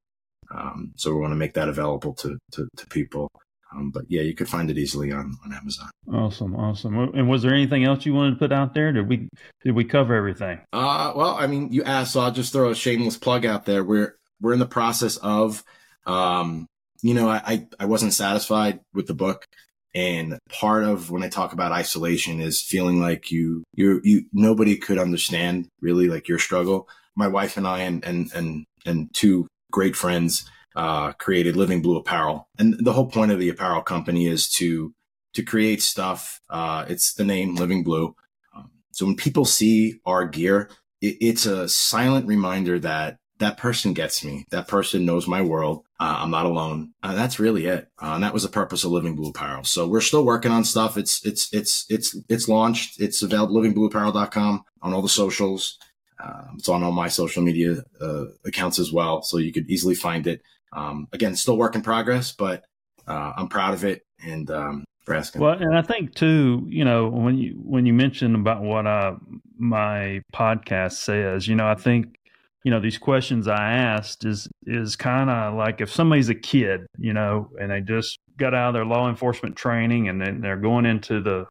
Um, 0.50 0.94
so 0.96 1.14
we 1.14 1.20
want 1.20 1.32
to 1.32 1.38
make 1.38 1.54
that 1.56 1.70
available 1.70 2.14
to, 2.16 2.38
to, 2.52 2.68
to 2.78 2.88
people. 2.88 3.30
Um, 3.76 3.92
but 3.92 4.06
yeah, 4.08 4.22
you 4.22 4.34
could 4.34 4.48
find 4.48 4.70
it 4.72 4.78
easily 4.78 5.12
on, 5.12 5.38
on 5.44 5.54
Amazon. 5.54 5.90
Awesome, 6.12 6.56
awesome. 6.56 6.98
And 6.98 7.30
was 7.30 7.42
there 7.42 7.54
anything 7.54 7.84
else 7.84 8.06
you 8.06 8.14
wanted 8.14 8.32
to 8.32 8.38
put 8.38 8.52
out 8.52 8.74
there? 8.74 8.92
Did 8.92 9.08
we 9.08 9.28
did 9.64 9.76
we 9.76 9.84
cover 9.84 10.16
everything? 10.16 10.62
Uh, 10.72 11.14
well, 11.16 11.36
I 11.36 11.48
mean, 11.48 11.72
you 11.72 11.84
asked, 11.84 12.14
so 12.14 12.22
I'll 12.22 12.32
just 12.32 12.54
throw 12.54 12.70
a 12.70 12.76
shameless 12.76 13.18
plug 13.18 13.46
out 13.46 13.66
there. 13.66 13.84
We're 13.84 14.16
we're 14.42 14.54
in 14.54 14.60
the 14.60 14.66
process 14.66 15.18
of, 15.18 15.64
um, 16.06 16.68
you 17.02 17.14
know, 17.14 17.28
I 17.28 17.68
I 17.80 17.86
wasn't 17.86 18.14
satisfied 18.14 18.80
with 18.94 19.08
the 19.08 19.14
book, 19.14 19.46
and 19.94 20.38
part 20.50 20.84
of 20.84 21.12
when 21.12 21.24
I 21.24 21.30
talk 21.30 21.54
about 21.54 21.72
isolation 21.72 22.40
is 22.40 22.62
feeling 22.62 23.02
like 23.02 23.32
you 23.32 23.64
you 23.74 24.00
you 24.04 24.26
nobody 24.32 24.78
could 24.78 24.98
understand 24.98 25.68
really 25.82 26.08
like 26.08 26.28
your 26.28 26.40
struggle. 26.40 26.88
My 27.16 27.28
wife 27.28 27.58
and 27.58 27.68
I 27.68 27.80
and 27.80 28.06
and 28.06 28.32
and 28.34 28.66
and 28.86 29.14
two 29.14 29.48
great 29.72 29.96
friends 29.96 30.50
uh, 30.76 31.14
created 31.14 31.56
Living 31.56 31.82
Blue 31.82 31.98
Apparel, 31.98 32.48
and 32.58 32.76
the 32.80 32.94
whole 32.94 33.10
point 33.10 33.32
of 33.32 33.40
the 33.40 33.50
apparel 33.50 33.82
company 33.82 34.28
is 34.28 34.50
to 34.54 34.94
to 35.34 35.44
create 35.44 35.82
stuff. 35.82 36.40
Uh, 36.50 36.86
it's 36.88 37.14
the 37.14 37.26
name 37.26 37.56
Living 37.56 37.84
Blue. 37.84 38.16
Um, 38.56 38.72
so 38.92 39.06
when 39.06 39.16
people 39.16 39.46
see 39.46 40.00
our 40.06 40.26
gear, 40.26 40.70
it, 41.02 41.18
it's 41.20 41.46
a 41.46 41.68
silent 41.68 42.28
reminder 42.28 42.80
that 42.80 43.18
that 43.40 43.58
person 43.58 43.94
gets 43.94 44.24
me. 44.24 44.46
That 44.52 44.68
person 44.68 45.06
knows 45.06 45.28
my 45.28 45.42
world. 45.42 45.84
Uh, 46.00 46.18
I'm 46.20 46.32
not 46.32 46.46
alone. 46.46 46.94
Uh, 47.04 47.16
that's 47.16 47.40
really 47.40 47.66
it. 47.66 47.90
Uh, 48.02 48.14
and 48.16 48.24
that 48.24 48.34
was 48.34 48.44
the 48.44 48.50
purpose 48.50 48.84
of 48.84 48.92
Living 48.92 49.16
Blue 49.16 49.30
Apparel. 49.30 49.64
So 49.64 49.88
we're 49.88 50.02
still 50.02 50.26
working 50.26 50.52
on 50.52 50.64
stuff. 50.64 50.98
It's, 50.98 51.26
it's, 51.26 51.54
it's, 51.54 51.86
it's, 51.90 52.16
it's 52.30 52.48
launched. 52.48 53.00
It's 53.00 53.22
available 53.22 53.56
livingblueapparel.com 53.56 54.64
on 54.82 54.94
all 54.94 55.02
the 55.02 55.10
socials. 55.10 55.78
Um, 56.24 56.56
it's 56.58 56.70
on 56.70 56.84
all 56.84 56.94
my 56.94 57.10
social 57.10 57.44
media 57.44 57.84
uh, 58.00 58.26
accounts 58.46 58.80
as 58.80 58.92
well. 58.92 59.22
So 59.22 59.38
you 59.38 59.52
could 59.52 59.70
easily 59.70 59.96
find 59.96 60.28
it. 60.28 60.42
Um, 60.76 61.08
again, 61.14 61.36
still 61.36 61.58
work 61.58 61.76
in 61.76 61.82
progress, 61.82 62.32
but 62.32 62.64
uh, 63.08 63.34
I'm 63.38 63.48
proud 63.48 63.74
of 63.74 63.84
it. 63.84 64.04
And 64.24 64.50
um, 64.52 64.84
for 65.06 65.14
asking. 65.14 65.42
Well, 65.42 65.54
and 65.54 65.78
I 65.78 65.82
think 65.82 66.16
too, 66.16 66.66
you 66.68 66.84
know, 66.84 67.08
when 67.08 67.38
you 67.38 67.54
when 67.64 67.86
you 67.86 67.94
mentioned 67.94 68.36
about 68.36 68.62
what 68.62 68.86
uh, 68.86 69.16
my 69.58 70.22
podcast 70.34 70.94
says, 70.94 71.48
you 71.48 71.56
know, 71.56 71.68
I 71.68 71.76
think 71.76 72.18
you 72.66 72.72
know 72.72 72.80
these 72.82 72.98
questions 72.98 73.48
i 73.48 73.74
asked 73.74 74.26
is 74.26 74.50
is 74.66 74.96
kind 74.96 75.30
of 75.30 75.54
like 75.54 75.82
if 75.82 75.92
somebody's 75.92 76.30
a 76.30 76.36
kid 76.36 76.88
you 76.98 77.14
know 77.14 77.48
and 77.62 77.72
they 77.72 77.80
just 77.80 78.18
got 78.38 78.56
out 78.56 78.70
of 78.70 78.74
their 78.74 78.84
law 78.84 79.08
enforcement 79.08 79.56
training 79.56 80.10
and 80.10 80.20
then 80.20 80.42
they're 80.42 80.58
going 80.58 80.86
into 80.86 81.22
the 81.22 81.46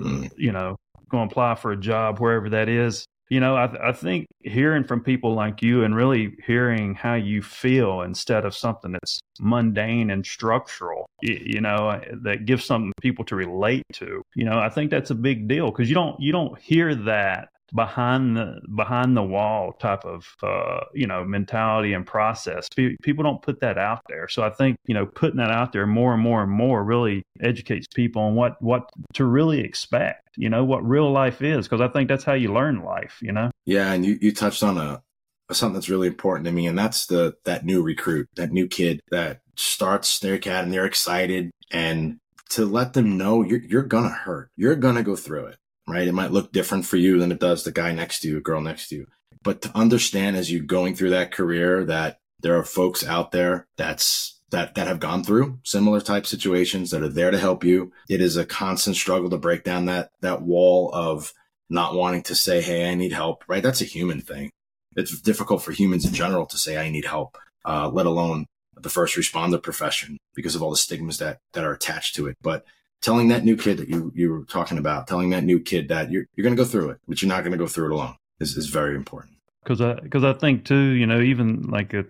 mm. 0.00 0.30
you 0.36 0.52
know 0.52 0.76
going 1.10 1.28
to 1.28 1.32
apply 1.32 1.56
for 1.56 1.72
a 1.72 1.76
job 1.76 2.20
wherever 2.20 2.48
that 2.48 2.68
is 2.68 3.04
you 3.32 3.40
know 3.40 3.56
I, 3.56 3.88
I 3.88 3.92
think 3.92 4.26
hearing 4.42 4.84
from 4.84 5.02
people 5.02 5.32
like 5.34 5.62
you 5.62 5.84
and 5.84 5.96
really 5.96 6.36
hearing 6.46 6.94
how 6.94 7.14
you 7.14 7.40
feel 7.40 8.02
instead 8.02 8.44
of 8.44 8.54
something 8.54 8.92
that's 8.92 9.20
mundane 9.40 10.10
and 10.10 10.24
structural 10.24 11.06
you, 11.22 11.40
you 11.42 11.60
know 11.62 11.88
uh, 11.88 12.00
that 12.24 12.44
gives 12.44 12.66
something 12.66 12.92
people 13.00 13.24
to 13.24 13.34
relate 13.34 13.84
to 13.94 14.20
you 14.34 14.44
know 14.44 14.58
i 14.58 14.68
think 14.68 14.90
that's 14.90 15.10
a 15.10 15.14
big 15.14 15.48
deal 15.48 15.70
because 15.70 15.88
you 15.88 15.94
don't 15.94 16.20
you 16.20 16.30
don't 16.30 16.58
hear 16.58 16.94
that 16.94 17.48
behind 17.74 18.36
the 18.36 18.60
behind 18.74 19.16
the 19.16 19.22
wall 19.22 19.72
type 19.72 20.04
of 20.04 20.26
uh, 20.42 20.80
you 20.94 21.06
know 21.06 21.24
mentality 21.24 21.92
and 21.92 22.06
process. 22.06 22.68
People 23.02 23.24
don't 23.24 23.42
put 23.42 23.60
that 23.60 23.78
out 23.78 24.02
there, 24.08 24.28
so 24.28 24.42
I 24.42 24.50
think 24.50 24.76
you 24.86 24.94
know 24.94 25.06
putting 25.06 25.38
that 25.38 25.50
out 25.50 25.72
there 25.72 25.86
more 25.86 26.14
and 26.14 26.22
more 26.22 26.42
and 26.42 26.52
more 26.52 26.84
really 26.84 27.22
educates 27.40 27.86
people 27.86 28.22
on 28.22 28.34
what 28.34 28.60
what 28.60 28.90
to 29.14 29.24
really 29.24 29.60
expect. 29.60 30.28
You 30.36 30.48
know 30.48 30.64
what 30.64 30.86
real 30.86 31.10
life 31.10 31.42
is, 31.42 31.66
because 31.66 31.80
I 31.80 31.88
think 31.88 32.08
that's 32.08 32.24
how 32.24 32.34
you 32.34 32.52
learn 32.52 32.82
life. 32.82 33.18
You 33.22 33.32
know. 33.32 33.50
Yeah, 33.64 33.92
and 33.92 34.04
you 34.04 34.18
you 34.20 34.32
touched 34.32 34.62
on 34.62 34.78
a 34.78 35.02
something 35.50 35.74
that's 35.74 35.88
really 35.88 36.08
important 36.08 36.46
to 36.46 36.52
me, 36.52 36.66
and 36.66 36.78
that's 36.78 37.06
the 37.06 37.36
that 37.44 37.64
new 37.64 37.82
recruit, 37.82 38.28
that 38.36 38.52
new 38.52 38.66
kid 38.68 39.00
that 39.10 39.40
starts 39.56 40.18
their 40.18 40.38
cat 40.38 40.64
and 40.64 40.72
they're 40.72 40.86
excited 40.86 41.50
and 41.70 42.16
to 42.48 42.64
let 42.64 42.94
them 42.94 43.18
know 43.18 43.42
you're 43.42 43.62
you're 43.62 43.82
gonna 43.82 44.08
hurt, 44.08 44.50
you're 44.56 44.76
gonna 44.76 45.02
go 45.02 45.16
through 45.16 45.46
it 45.46 45.56
right? 45.88 46.06
It 46.06 46.14
might 46.14 46.30
look 46.30 46.52
different 46.52 46.86
for 46.86 46.96
you 46.96 47.18
than 47.18 47.32
it 47.32 47.40
does 47.40 47.64
the 47.64 47.72
guy 47.72 47.92
next 47.92 48.20
to 48.20 48.28
you, 48.28 48.40
girl 48.40 48.60
next 48.60 48.88
to 48.88 48.96
you. 48.96 49.06
But 49.42 49.62
to 49.62 49.76
understand 49.76 50.36
as 50.36 50.52
you're 50.52 50.62
going 50.62 50.94
through 50.94 51.10
that 51.10 51.32
career 51.32 51.84
that 51.84 52.20
there 52.40 52.56
are 52.56 52.64
folks 52.64 53.04
out 53.04 53.32
there 53.32 53.66
that's 53.76 54.40
that 54.50 54.74
that 54.74 54.86
have 54.86 55.00
gone 55.00 55.24
through 55.24 55.58
similar 55.64 56.00
type 56.00 56.26
situations 56.26 56.90
that 56.90 57.02
are 57.02 57.08
there 57.08 57.30
to 57.30 57.38
help 57.38 57.64
you. 57.64 57.92
It 58.08 58.20
is 58.20 58.36
a 58.36 58.44
constant 58.44 58.96
struggle 58.96 59.30
to 59.30 59.38
break 59.38 59.64
down 59.64 59.86
that 59.86 60.10
that 60.20 60.42
wall 60.42 60.90
of 60.92 61.32
not 61.68 61.94
wanting 61.94 62.22
to 62.24 62.34
say, 62.34 62.60
"Hey, 62.60 62.88
I 62.88 62.94
need 62.94 63.12
help." 63.12 63.44
Right? 63.48 63.62
That's 63.62 63.80
a 63.80 63.86
human 63.86 64.20
thing. 64.20 64.50
It's 64.94 65.18
difficult 65.20 65.62
for 65.62 65.72
humans 65.72 66.04
in 66.04 66.12
general 66.12 66.46
to 66.46 66.58
say, 66.58 66.76
"I 66.76 66.90
need 66.90 67.06
help," 67.06 67.38
uh, 67.64 67.88
let 67.88 68.06
alone 68.06 68.46
the 68.76 68.90
first 68.90 69.16
responder 69.16 69.62
profession 69.62 70.18
because 70.34 70.54
of 70.54 70.62
all 70.62 70.70
the 70.70 70.76
stigmas 70.76 71.18
that 71.18 71.38
that 71.54 71.64
are 71.64 71.72
attached 71.72 72.14
to 72.16 72.26
it. 72.26 72.36
But 72.42 72.64
telling 73.02 73.28
that 73.28 73.44
new 73.44 73.56
kid 73.56 73.78
that 73.78 73.88
you 73.88 74.12
you 74.14 74.30
were 74.30 74.44
talking 74.44 74.78
about, 74.78 75.06
telling 75.06 75.30
that 75.30 75.44
new 75.44 75.60
kid 75.60 75.88
that 75.88 76.10
you're 76.10 76.24
you're 76.34 76.44
going 76.44 76.56
to 76.56 76.62
go 76.62 76.68
through 76.68 76.90
it, 76.90 76.98
but 77.06 77.20
you're 77.20 77.28
not 77.28 77.42
going 77.42 77.52
to 77.52 77.58
go 77.58 77.66
through 77.66 77.86
it 77.86 77.92
alone 77.92 78.16
is 78.40 78.56
is 78.56 78.68
very 78.68 78.96
important. 78.96 79.36
Because 79.62 79.80
I 79.80 79.94
because 79.94 80.24
I 80.24 80.32
think 80.32 80.64
too, 80.64 80.90
you 80.92 81.06
know, 81.06 81.20
even 81.20 81.62
like 81.62 81.92
a, 81.92 82.04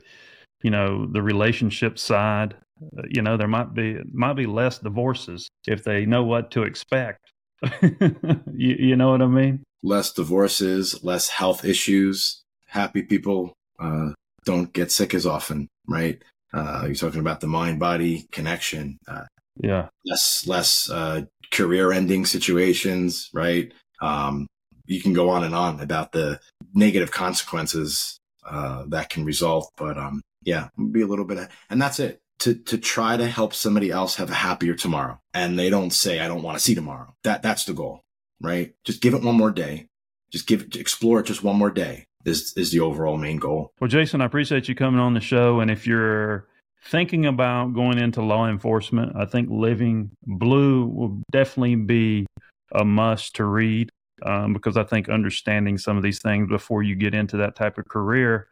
you 0.62 0.70
know, 0.70 1.06
the 1.06 1.22
relationship 1.22 1.98
side, 1.98 2.54
uh, 2.96 3.02
you 3.08 3.22
know, 3.22 3.36
there 3.36 3.48
might 3.48 3.74
be 3.74 3.98
might 4.12 4.34
be 4.34 4.46
less 4.46 4.78
divorces 4.78 5.48
if 5.66 5.84
they 5.84 6.06
know 6.06 6.24
what 6.24 6.50
to 6.52 6.62
expect. 6.62 7.20
you, 7.82 8.76
you 8.78 8.96
know 8.96 9.10
what 9.10 9.22
I 9.22 9.26
mean? 9.26 9.62
Less 9.82 10.12
divorces, 10.12 11.02
less 11.02 11.28
health 11.28 11.64
issues. 11.64 12.42
Happy 12.66 13.02
people 13.02 13.52
uh, 13.78 14.12
don't 14.44 14.72
get 14.72 14.90
sick 14.90 15.14
as 15.14 15.26
often, 15.26 15.68
right? 15.86 16.22
Uh, 16.54 16.84
you're 16.86 16.94
talking 16.94 17.20
about 17.20 17.40
the 17.40 17.46
mind 17.46 17.78
body 17.78 18.26
connection. 18.32 18.98
Uh, 19.06 19.24
yeah. 19.56 19.88
Less 20.04 20.46
less 20.46 20.90
uh, 20.90 21.22
career 21.50 21.92
ending 21.92 22.26
situations, 22.26 23.30
right? 23.32 23.72
Um, 24.00 24.46
you 24.86 25.00
can 25.00 25.12
go 25.12 25.30
on 25.30 25.44
and 25.44 25.54
on 25.54 25.80
about 25.80 26.12
the 26.12 26.40
negative 26.74 27.10
consequences 27.10 28.18
uh, 28.48 28.84
that 28.88 29.10
can 29.10 29.24
result, 29.24 29.72
but 29.76 29.96
um, 29.96 30.22
yeah, 30.42 30.68
be 30.90 31.02
a 31.02 31.06
little 31.06 31.24
bit, 31.24 31.38
of, 31.38 31.48
and 31.70 31.80
that's 31.80 32.00
it. 32.00 32.20
To 32.40 32.54
to 32.54 32.76
try 32.76 33.16
to 33.16 33.26
help 33.28 33.54
somebody 33.54 33.90
else 33.90 34.16
have 34.16 34.30
a 34.30 34.34
happier 34.34 34.74
tomorrow, 34.74 35.20
and 35.32 35.56
they 35.56 35.70
don't 35.70 35.92
say, 35.92 36.18
"I 36.18 36.26
don't 36.26 36.42
want 36.42 36.58
to 36.58 36.64
see 36.64 36.74
tomorrow." 36.74 37.14
That 37.22 37.42
that's 37.42 37.64
the 37.64 37.72
goal, 37.72 38.00
right? 38.40 38.74
Just 38.84 39.00
give 39.00 39.14
it 39.14 39.22
one 39.22 39.36
more 39.36 39.52
day. 39.52 39.86
Just 40.32 40.48
give 40.48 40.62
it, 40.62 40.74
explore 40.74 41.20
it 41.20 41.26
just 41.26 41.44
one 41.44 41.56
more 41.56 41.70
day 41.70 42.06
is 42.24 42.52
is 42.56 42.72
the 42.72 42.80
overall 42.80 43.16
main 43.16 43.36
goal. 43.36 43.72
Well, 43.80 43.88
Jason, 43.88 44.20
I 44.20 44.24
appreciate 44.24 44.68
you 44.68 44.74
coming 44.74 45.00
on 45.00 45.14
the 45.14 45.20
show. 45.20 45.60
And 45.60 45.70
if 45.70 45.86
you're 45.86 46.48
thinking 46.84 47.26
about 47.26 47.74
going 47.74 47.98
into 47.98 48.22
law 48.22 48.48
enforcement, 48.48 49.16
I 49.16 49.24
think 49.24 49.48
Living 49.50 50.10
Blue 50.26 50.86
will 50.86 51.22
definitely 51.30 51.76
be 51.76 52.26
a 52.72 52.84
must 52.84 53.36
to 53.36 53.44
read 53.44 53.90
um, 54.24 54.52
because 54.52 54.76
I 54.76 54.84
think 54.84 55.08
understanding 55.08 55.78
some 55.78 55.96
of 55.96 56.02
these 56.02 56.20
things 56.20 56.48
before 56.48 56.82
you 56.82 56.94
get 56.94 57.14
into 57.14 57.36
that 57.38 57.56
type 57.56 57.78
of 57.78 57.88
career 57.88 58.48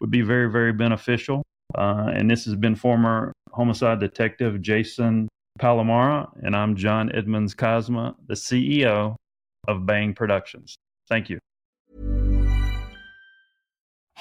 would 0.00 0.10
be 0.10 0.22
very, 0.22 0.50
very 0.50 0.72
beneficial. 0.72 1.42
Uh, 1.74 2.10
and 2.14 2.30
this 2.30 2.44
has 2.44 2.54
been 2.54 2.74
former 2.74 3.32
homicide 3.52 4.00
detective 4.00 4.60
Jason 4.60 5.28
Palamara, 5.58 6.28
and 6.42 6.56
I'm 6.56 6.76
John 6.76 7.14
Edmonds 7.14 7.54
Cosma, 7.54 8.14
the 8.26 8.34
CEO 8.34 9.16
of 9.68 9.86
Bang 9.86 10.14
Productions. 10.14 10.74
Thank 11.08 11.30
you. 11.30 11.38